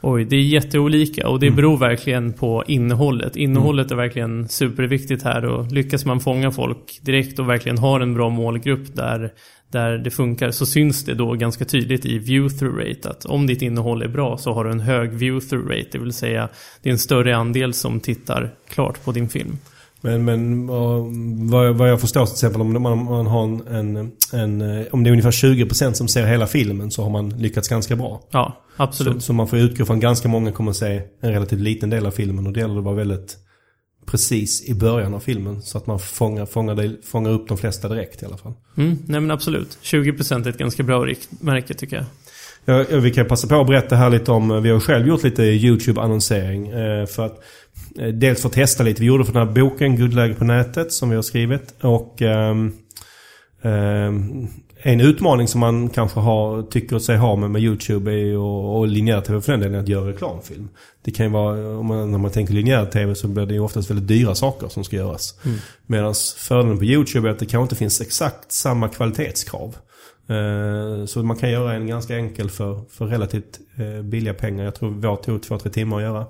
Oj, 0.00 0.24
det 0.24 0.36
är 0.36 0.40
jätteolika 0.40 1.28
och 1.28 1.40
det 1.40 1.50
beror 1.50 1.76
verkligen 1.76 2.32
på 2.32 2.64
innehållet. 2.66 3.36
Innehållet 3.36 3.90
är 3.90 3.96
verkligen 3.96 4.48
superviktigt 4.48 5.22
här 5.22 5.44
och 5.44 5.72
lyckas 5.72 6.04
man 6.04 6.20
fånga 6.20 6.50
folk 6.50 7.00
direkt 7.02 7.38
och 7.38 7.48
verkligen 7.48 7.78
har 7.78 8.00
en 8.00 8.14
bra 8.14 8.28
målgrupp 8.30 8.94
där, 8.96 9.32
där 9.72 9.98
det 9.98 10.10
funkar 10.10 10.50
så 10.50 10.66
syns 10.66 11.04
det 11.04 11.14
då 11.14 11.32
ganska 11.32 11.64
tydligt 11.64 12.06
i 12.06 12.18
view-through 12.18 12.88
rate 12.88 13.10
att 13.10 13.24
om 13.24 13.46
ditt 13.46 13.62
innehåll 13.62 14.02
är 14.02 14.08
bra 14.08 14.38
så 14.38 14.52
har 14.52 14.64
du 14.64 14.70
en 14.70 14.80
hög 14.80 15.10
view-through 15.12 15.68
rate, 15.68 15.88
det 15.92 15.98
vill 15.98 16.12
säga 16.12 16.48
det 16.82 16.88
är 16.88 16.92
en 16.92 16.98
större 16.98 17.36
andel 17.36 17.72
som 17.72 18.00
tittar 18.00 18.54
klart 18.68 19.04
på 19.04 19.12
din 19.12 19.28
film. 19.28 19.58
Men, 20.06 20.24
men 20.24 20.66
vad, 21.50 21.74
vad 21.76 21.90
jag 21.90 22.00
förstår 22.00 22.26
till 22.26 22.32
exempel 22.32 22.60
om 22.60 22.82
man, 22.82 23.04
man 23.04 23.26
har 23.26 23.44
en, 23.44 23.66
en, 23.66 24.12
en... 24.32 24.60
eh, 24.80 24.86
Om 24.90 25.04
det 25.04 25.10
är 25.10 25.12
ungefär 25.12 25.30
20% 25.30 25.92
som 25.92 26.08
ser 26.08 26.26
hela 26.26 26.46
filmen 26.46 26.90
så 26.90 27.02
har 27.02 27.10
man 27.10 27.28
lyckats 27.28 27.68
ganska 27.68 27.96
bra. 27.96 28.22
Ja, 28.30 28.64
Så, 28.76 28.82
absolut. 28.82 29.22
så 29.22 29.32
man 29.32 29.48
får 29.48 29.58
utgå 29.58 29.84
från 29.84 30.00
ganska 30.00 30.28
många 30.28 30.52
kommer 30.52 30.70
att 30.70 30.76
se 30.76 31.02
en 31.20 31.32
relativt 31.32 31.60
liten 31.60 31.90
del 31.90 32.06
av 32.06 32.10
filmen 32.10 32.46
och 32.46 32.52
det 32.52 32.60
gäller 32.60 32.78
att 32.78 32.84
vara 32.84 32.94
väldigt 32.94 33.36
precis 34.06 34.68
i 34.68 34.74
början 34.74 35.14
av 35.14 35.20
filmen. 35.20 35.62
Så 35.62 35.78
att 35.78 35.86
man 35.86 35.98
fångar, 35.98 36.46
fångar, 36.46 36.96
fångar 37.06 37.30
upp 37.30 37.48
de 37.48 37.58
flesta 37.58 37.88
direkt 37.88 38.22
i 38.22 38.26
alla 38.26 38.36
fall. 38.36 38.52
Mm, 38.76 38.98
nej 39.06 39.20
men 39.20 39.30
absolut. 39.30 39.78
20% 39.82 40.44
är 40.46 40.50
ett 40.50 40.58
ganska 40.58 40.82
bra 40.82 41.04
riktmärke 41.04 41.74
tycker 41.74 41.96
jag. 41.96 42.04
Ja, 42.68 42.98
vi 43.00 43.10
kan 43.10 43.26
passa 43.26 43.46
på 43.48 43.60
att 43.60 43.66
berätta 43.66 43.96
här 43.96 44.10
lite 44.10 44.32
om, 44.32 44.62
vi 44.62 44.70
har 44.70 44.80
själv 44.80 45.06
gjort 45.08 45.22
lite 45.22 45.42
YouTube-annonsering. 45.42 46.68
Eh, 46.68 47.06
för 47.06 47.26
att, 47.26 47.32
eh, 47.32 47.38
dels 48.12 48.40
för 48.42 48.48
att 48.48 48.54
testa 48.54 48.82
lite. 48.84 49.00
Vi 49.00 49.06
gjorde 49.06 49.24
för 49.24 49.32
den 49.32 49.48
här 49.48 49.54
boken 49.54 49.96
Guldläge 49.96 50.34
på 50.34 50.44
nätet 50.44 50.92
som 50.92 51.10
vi 51.10 51.16
har 51.16 51.22
skrivit. 51.22 51.74
Och 51.80 52.22
ehm, 52.22 52.72
ehm, 53.62 54.48
en 54.82 55.00
utmaning 55.00 55.48
som 55.48 55.60
man 55.60 55.88
kanske 55.88 56.20
har, 56.20 56.62
tycker 56.62 56.98
sig 56.98 57.16
ha 57.16 57.36
med, 57.36 57.50
med 57.50 57.62
YouTube 57.62 58.36
och, 58.36 58.78
och 58.78 58.88
linjär-tv 58.88 59.40
för 59.40 59.52
den 59.52 59.60
delen, 59.60 59.80
att 59.80 59.88
göra 59.88 60.08
reklamfilm. 60.08 60.68
Det 61.04 61.10
kan 61.10 61.26
ju 61.26 61.32
vara, 61.32 61.78
om 61.78 61.86
man, 61.86 62.10
när 62.10 62.18
man 62.18 62.30
tänker 62.30 62.54
linjär-tv 62.54 63.14
så 63.14 63.28
blir 63.28 63.46
det 63.46 63.54
ju 63.54 63.60
oftast 63.60 63.90
väldigt 63.90 64.08
dyra 64.08 64.34
saker 64.34 64.68
som 64.68 64.84
ska 64.84 64.96
göras. 64.96 65.38
Medan 65.86 66.14
fördelen 66.36 66.78
på 66.78 66.84
YouTube 66.84 67.28
är 67.28 67.32
att 67.32 67.38
det 67.38 67.46
kanske 67.46 67.62
inte 67.62 67.76
finns 67.76 68.00
exakt 68.00 68.52
samma 68.52 68.88
kvalitetskrav. 68.88 69.76
Eh, 70.28 71.04
Så 71.06 71.22
man 71.22 71.36
kan 71.36 71.50
göra 71.50 71.74
en 71.74 71.86
ganska 71.86 72.16
enkel 72.16 72.50
för, 72.50 72.80
för 72.90 73.06
relativt 73.06 73.60
eh, 73.76 74.02
billiga 74.02 74.34
pengar. 74.34 74.64
Jag 74.64 74.74
tror 74.74 74.90
vår 74.90 75.16
tog 75.16 75.42
två, 75.42 75.58
tre 75.58 75.72
timmar 75.72 75.96
att 75.96 76.02
göra. 76.02 76.26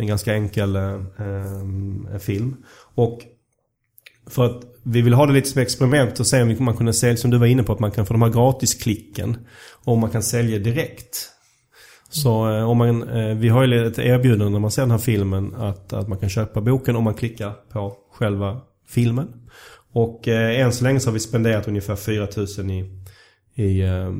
En 0.00 0.06
ganska 0.06 0.34
enkel 0.34 0.76
eh, 0.76 0.94
eh, 1.18 2.18
film. 2.18 2.56
Och 2.94 3.20
för 4.26 4.44
att 4.44 4.62
vi 4.82 5.02
vill 5.02 5.14
ha 5.14 5.26
det 5.26 5.32
lite 5.32 5.48
som 5.48 5.62
experiment 5.62 6.20
och 6.20 6.26
se 6.26 6.42
om 6.42 6.64
man 6.64 6.76
kunde 6.76 6.92
sälja, 6.92 7.16
som 7.16 7.30
du 7.30 7.38
var 7.38 7.46
inne 7.46 7.62
på, 7.62 7.72
att 7.72 7.80
man 7.80 7.90
kan 7.90 8.06
få 8.06 8.14
de 8.14 8.22
här 8.22 8.28
gratisklicken. 8.28 9.36
Och 9.84 9.98
man 9.98 10.10
kan 10.10 10.22
sälja 10.22 10.58
direkt. 10.58 11.28
Så 12.08 12.56
eh, 12.56 12.70
om 12.70 12.78
man, 12.78 13.08
eh, 13.08 13.36
vi 13.36 13.48
har 13.48 13.66
ju 13.66 13.86
ett 13.86 13.98
erbjudande 13.98 14.52
när 14.52 14.58
man 14.58 14.70
ser 14.70 14.82
den 14.82 14.90
här 14.90 14.98
filmen 14.98 15.54
att, 15.54 15.92
att 15.92 16.08
man 16.08 16.18
kan 16.18 16.28
köpa 16.28 16.60
boken 16.60 16.96
om 16.96 17.04
man 17.04 17.14
klickar 17.14 17.52
på 17.72 17.96
själva 18.12 18.60
filmen. 18.88 19.28
Och 19.92 20.28
eh, 20.28 20.60
än 20.60 20.72
så 20.72 20.84
länge 20.84 21.00
så 21.00 21.08
har 21.08 21.14
vi 21.14 21.20
spenderat 21.20 21.68
ungefär 21.68 21.96
4000 21.96 22.70
i, 22.70 23.00
i 23.54 23.80
eh, 23.80 24.12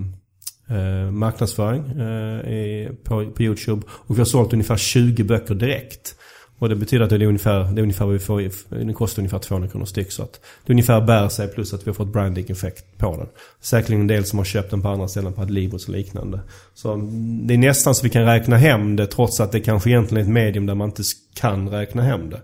eh, 0.70 1.11
marknadsföring 1.11 1.80
eh, 2.00 2.92
på, 3.04 3.30
på 3.30 3.42
YouTube. 3.42 3.83
Och 3.90 4.14
vi 4.16 4.20
har 4.20 4.24
sålt 4.26 4.52
ungefär 4.52 4.76
20 4.76 5.24
böcker 5.24 5.54
direkt. 5.54 6.14
Och 6.59 6.68
det 6.68 6.76
betyder 6.76 7.04
att 7.04 7.11
det 7.11 7.16
är 7.16 7.22
ungefär, 7.22 7.59
det 7.72 7.80
är 7.80 7.83
ungefär 7.83 8.04
vad 8.04 8.12
vi 8.12 8.18
får, 8.18 8.42
i- 8.42 8.50
det 8.68 8.92
kostar 8.92 9.20
ungefär 9.22 9.38
200 9.38 9.68
kronor 9.68 9.85
styck. 9.87 10.12
Så 10.12 10.22
att 10.22 10.40
det 10.66 10.72
ungefär 10.72 11.00
bär 11.00 11.28
sig 11.28 11.48
plus 11.48 11.74
att 11.74 11.87
vi 11.87 11.90
har 11.90 11.94
fått 11.94 12.12
branding-effekt 12.12 12.85
på 12.98 13.16
den. 13.16 13.26
Säkerligen 13.61 14.00
en 14.00 14.06
del 14.06 14.24
som 14.24 14.38
har 14.38 14.44
köpt 14.44 14.70
den 14.70 14.83
på 14.83 14.88
andra 14.88 15.09
ställen 15.09 15.33
på 15.33 15.42
Adlibris 15.42 15.88
och 15.88 15.94
liknande. 15.94 16.40
Så 16.74 16.92
mm, 16.92 17.46
det 17.46 17.54
är 17.54 17.59
nästan 17.59 17.94
så 17.94 18.02
vi 18.02 18.11
kan 18.11 18.24
räkna 18.24 18.56
hem 18.56 18.96
det 18.96 19.06
trots 19.06 19.40
att 19.40 19.52
det 19.52 19.61
kanske 19.61 19.90
egentligen 19.90 20.18
är 20.20 20.28
ett 20.28 20.33
medium 20.35 20.66
där 20.66 20.74
man 20.74 20.88
inte 20.88 21.02
kan 21.35 21.68
räkna 21.68 22.02
hem 22.02 22.30
det. 22.30 22.40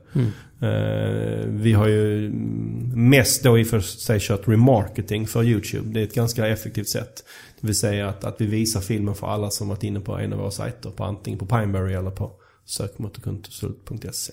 Eh, 0.60 1.46
vi 1.48 1.72
har 1.72 1.86
ju 1.88 2.26
mm, 2.26 3.08
mest 3.10 3.42
då 3.42 3.58
i 3.58 3.62
och 3.62 3.66
för 3.66 3.80
sig 3.80 4.20
kört 4.20 4.48
remarketing 4.48 5.26
för 5.26 5.42
YouTube. 5.44 5.88
Det 5.92 6.00
är 6.00 6.04
ett 6.04 6.14
ganska 6.14 6.46
effektivt 6.48 6.88
sätt. 6.88 7.24
Det 7.60 7.66
vill 7.66 7.76
säga 7.76 8.08
att, 8.08 8.24
att 8.24 8.40
vi 8.40 8.46
visar 8.46 8.80
filmen 8.80 9.14
för 9.14 9.26
alla 9.26 9.50
som 9.50 9.68
varit 9.68 9.82
inne 9.82 10.00
på 10.00 10.18
en 10.18 10.32
av 10.32 10.38
våra 10.38 10.50
sajter. 10.50 10.90
På 10.90 11.04
antingen 11.04 11.38
på 11.38 11.46
Pineberry 11.46 11.94
eller 11.94 12.10
på 12.10 12.32
sökmotorkonsult.se. 12.64 14.32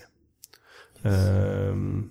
Ehm, 1.03 2.09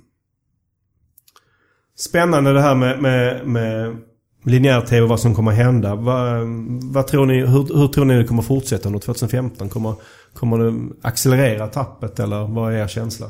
Spännande 1.97 2.53
det 2.53 2.61
här 2.61 2.75
med, 2.75 3.03
med, 3.03 3.47
med 3.47 3.97
linjär-tv, 4.45 5.07
vad 5.07 5.21
som 5.21 5.35
kommer 5.35 5.53
hända. 5.53 5.95
Vad, 5.95 6.47
vad 6.83 7.07
tror 7.07 7.27
ni, 7.27 7.47
hur, 7.47 7.79
hur 7.79 7.89
tror 7.89 8.05
ni 8.05 8.19
det 8.19 8.25
kommer 8.25 8.43
fortsätta 8.43 8.89
under 8.89 9.01
2015? 9.01 9.69
Kommer, 9.69 9.95
kommer 10.35 10.59
det 10.59 10.89
accelerera 11.03 11.67
tappet 11.67 12.21
eller 12.21 12.47
vad 12.47 12.73
är 12.73 12.77
er 12.77 12.89
känsla? 12.89 13.27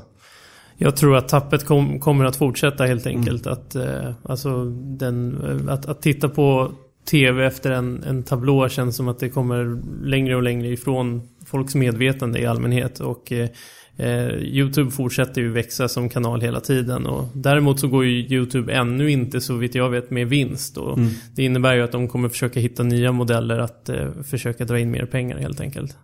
Jag 0.77 0.97
tror 0.97 1.17
att 1.17 1.29
tappet 1.29 1.67
kom, 1.67 2.01
kommer 2.01 2.25
att 2.25 2.37
fortsätta 2.37 2.85
helt 2.85 3.07
enkelt. 3.07 3.47
Att, 3.47 3.75
eh, 3.75 4.11
alltså 4.25 4.65
den, 4.75 5.69
att, 5.69 5.87
att 5.87 6.03
titta 6.03 6.29
på 6.29 6.73
TV 7.05 7.47
efter 7.47 7.71
en, 7.71 8.03
en 8.03 8.23
tablå 8.23 8.69
känns 8.69 8.97
som 8.97 9.09
att 9.09 9.19
det 9.19 9.29
kommer 9.29 9.83
längre 10.07 10.37
och 10.37 10.43
längre 10.43 10.69
ifrån 10.69 11.23
folks 11.47 11.75
medvetande 11.75 12.41
i 12.41 12.47
allmänhet. 12.47 13.01
Och 13.01 13.33
eh, 13.33 13.49
eh, 13.97 14.29
YouTube 14.29 14.91
fortsätter 14.91 15.41
ju 15.41 15.49
växa 15.49 15.89
som 15.89 16.09
kanal 16.09 16.41
hela 16.41 16.61
tiden. 16.61 17.07
Och 17.07 17.29
däremot 17.35 17.81
så 17.81 17.89
går 17.89 18.05
ju 18.05 18.11
YouTube 18.11 18.73
ännu 18.73 19.11
inte 19.11 19.41
så 19.41 19.57
vitt 19.57 19.75
jag 19.75 19.91
vet 19.91 20.11
med 20.11 20.29
vinst. 20.29 20.77
Och 20.77 20.99
Det 21.35 21.45
innebär 21.45 21.75
ju 21.75 21.83
att 21.83 21.93
de 21.93 22.09
kommer 22.09 22.29
försöka 22.29 22.61
hitta 22.61 22.83
nya 22.83 23.13
modeller 23.13 23.59
att 23.59 23.89
eh, 23.89 24.11
försöka 24.31 24.65
dra 24.65 24.79
in 24.79 24.91
mer 24.91 25.07
pengar 25.07 25.39
helt 25.39 25.61
enkelt. 25.61 25.97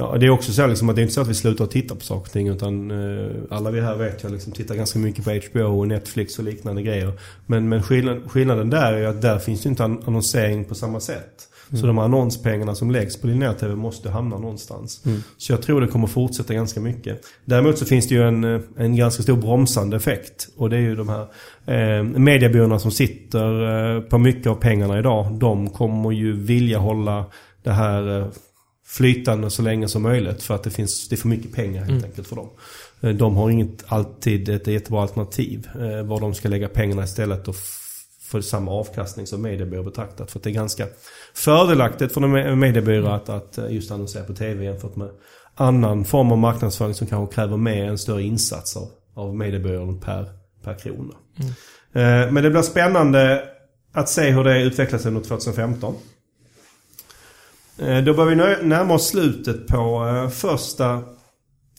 Ja, 0.00 0.16
det 0.18 0.26
är 0.26 0.30
också 0.30 0.52
så 0.52 0.66
liksom 0.66 0.88
att 0.88 0.96
det 0.96 1.00
är 1.00 1.02
inte 1.02 1.14
så 1.14 1.20
att 1.20 1.28
vi 1.28 1.34
slutar 1.34 1.64
att 1.64 1.70
titta 1.70 1.94
på 1.94 2.00
saker 2.00 2.20
och 2.28 2.32
ting 2.32 2.48
utan 2.48 2.90
eh, 2.90 3.30
alla 3.50 3.70
vi 3.70 3.80
här 3.80 3.96
vet 3.96 4.22
jag 4.22 4.32
liksom 4.32 4.52
tittar 4.52 4.74
ganska 4.74 4.98
mycket 4.98 5.24
på 5.24 5.30
HBO 5.30 5.78
och 5.80 5.88
Netflix 5.88 6.38
och 6.38 6.44
liknande 6.44 6.82
grejer. 6.82 7.12
Men, 7.46 7.68
men 7.68 7.82
skillnad, 7.82 8.30
skillnaden 8.30 8.70
där 8.70 8.92
är 8.92 8.98
ju 8.98 9.06
att 9.06 9.22
där 9.22 9.38
finns 9.38 9.66
ju 9.66 9.70
inte 9.70 9.84
an- 9.84 10.02
annonsering 10.06 10.64
på 10.64 10.74
samma 10.74 11.00
sätt. 11.00 11.46
Så 11.80 11.86
de 11.86 11.98
annonspengarna 11.98 12.74
som 12.74 12.90
läggs 12.90 13.16
på 13.20 13.26
linjär 13.26 13.52
TV 13.52 13.74
måste 13.74 14.10
hamna 14.10 14.38
någonstans. 14.38 15.02
Så 15.36 15.52
jag 15.52 15.62
tror 15.62 15.80
det 15.80 15.86
kommer 15.86 16.06
fortsätta 16.06 16.54
ganska 16.54 16.80
mycket. 16.80 17.20
Däremot 17.44 17.78
så 17.78 17.84
finns 17.84 18.08
det 18.08 18.14
ju 18.14 18.22
en, 18.22 18.44
eh, 18.44 18.60
en 18.76 18.96
ganska 18.96 19.22
stor 19.22 19.36
bromsande 19.36 19.96
effekt. 19.96 20.48
Och 20.56 20.70
det 20.70 20.76
är 20.76 20.80
ju 20.80 20.96
de 20.96 21.08
här 21.08 21.26
eh, 21.66 22.02
mediebyråerna 22.02 22.78
som 22.78 22.90
sitter 22.90 23.96
eh, 23.96 24.02
på 24.02 24.18
mycket 24.18 24.46
av 24.46 24.54
pengarna 24.54 24.98
idag. 24.98 25.32
De 25.32 25.70
kommer 25.70 26.10
ju 26.12 26.32
vilja 26.32 26.78
hålla 26.78 27.24
det 27.62 27.70
här 27.72 28.18
eh, 28.20 28.26
flytande 28.96 29.50
så 29.50 29.62
länge 29.62 29.88
som 29.88 30.02
möjligt. 30.02 30.42
För 30.42 30.54
att 30.54 30.62
det 30.62 30.70
finns 30.70 31.08
det 31.08 31.14
är 31.14 31.16
för 31.16 31.28
mycket 31.28 31.52
pengar 31.52 31.84
helt 31.84 32.04
enkelt 32.04 32.28
för 32.28 32.36
dem. 32.36 32.48
Eh, 33.00 33.10
De 33.10 33.36
har 33.36 33.50
inget 33.50 33.84
alltid 33.86 34.48
ett 34.48 34.66
jättebra 34.66 35.02
alternativ. 35.02 35.68
Eh, 35.74 36.06
var 36.06 36.20
de 36.20 36.34
ska 36.34 36.48
lägga 36.48 36.68
pengarna 36.68 37.04
istället 37.04 37.48
och 37.48 37.56
få 38.22 38.42
samma 38.42 38.70
avkastning 38.72 39.26
som 39.26 39.42
mediebyrå 39.42 39.82
betraktat. 39.82 40.30
För 40.30 40.40
det 40.42 40.50
är 40.50 40.54
ganska 40.54 40.86
fördelaktigt 41.34 42.12
för 42.14 42.20
en 42.20 42.36
me- 42.36 42.54
mediebyrå 42.56 43.06
att, 43.08 43.28
att 43.28 43.58
eh, 43.58 43.70
just 43.72 43.90
annonsera 43.90 44.24
på 44.24 44.34
TV 44.34 44.64
jämfört 44.64 44.96
med 44.96 45.08
annan 45.54 46.04
form 46.04 46.32
av 46.32 46.38
marknadsföring 46.38 46.94
som 46.94 47.06
kanske 47.06 47.34
kräver 47.34 47.56
mer 47.56 47.84
en 47.84 47.98
större 47.98 48.22
insats 48.22 48.76
av, 48.76 48.88
av 49.14 49.36
mediebyrån 49.36 50.00
per, 50.00 50.28
per 50.64 50.74
krona. 50.78 51.14
Eh, 51.92 52.32
Men 52.32 52.42
det 52.44 52.50
blir 52.50 52.62
spännande 52.62 53.42
att 53.92 54.08
se 54.08 54.30
hur 54.30 54.44
det 54.44 54.62
utvecklas 54.62 55.06
under 55.06 55.20
2015. 55.20 55.94
Eh, 57.80 58.04
då 58.04 58.14
börjar 58.14 58.56
vi 58.56 58.66
närma 58.66 58.94
oss 58.94 59.08
slutet 59.08 59.66
på 59.66 60.06
eh, 60.08 60.28
första 60.28 61.02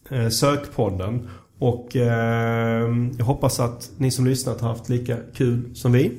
eh, 0.09 0.29
sökpodden. 0.29 1.29
Och 1.59 1.89
jag 3.17 3.25
hoppas 3.25 3.59
att 3.59 3.91
ni 3.97 4.11
som 4.11 4.25
lyssnat 4.27 4.61
har 4.61 4.69
haft 4.69 4.89
lika 4.89 5.17
kul 5.35 5.75
som 5.75 5.91
vi. 5.91 6.11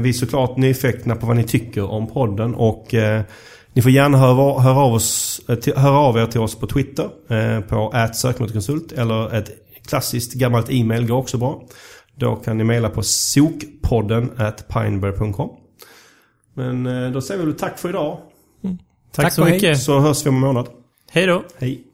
Vi 0.00 0.08
är 0.08 0.12
såklart 0.12 0.56
nyfikna 0.56 1.16
på 1.16 1.26
vad 1.26 1.36
ni 1.36 1.44
tycker 1.44 1.90
om 1.90 2.06
podden 2.06 2.54
och 2.54 2.94
ni 3.72 3.82
får 3.82 3.90
gärna 3.90 4.18
höra, 4.18 4.60
höra, 4.60 4.78
av 4.78 4.94
oss, 4.94 5.40
höra 5.76 5.98
av 5.98 6.16
er 6.16 6.26
till 6.26 6.40
oss 6.40 6.58
på 6.58 6.66
Twitter 6.66 7.08
på 7.60 8.08
sökmotorkonsult 8.14 8.92
eller 8.92 9.34
ett 9.34 9.50
klassiskt 9.88 10.34
gammalt 10.34 10.66
e-mail 10.70 11.06
går 11.06 11.16
också 11.16 11.38
bra. 11.38 11.62
Då 12.14 12.36
kan 12.36 12.58
ni 12.58 12.64
mejla 12.64 12.90
på 12.90 13.02
sokpodden 13.02 14.30
at 14.36 14.68
pineberry.com. 14.68 15.50
Men 16.54 17.12
då 17.12 17.20
säger 17.20 17.40
vi 17.40 17.46
väl 17.46 17.58
tack 17.58 17.78
för 17.78 17.88
idag. 17.88 18.18
Tack, 19.12 19.24
Tack 19.24 19.32
så 19.32 19.44
mycket. 19.44 19.82
Så 19.82 19.98
hörs 19.98 20.26
vi 20.26 20.30
om 20.30 20.34
en 20.34 20.40
månad. 20.40 20.68
Hej 21.10 21.26
då. 21.26 21.44
Hej! 21.58 21.84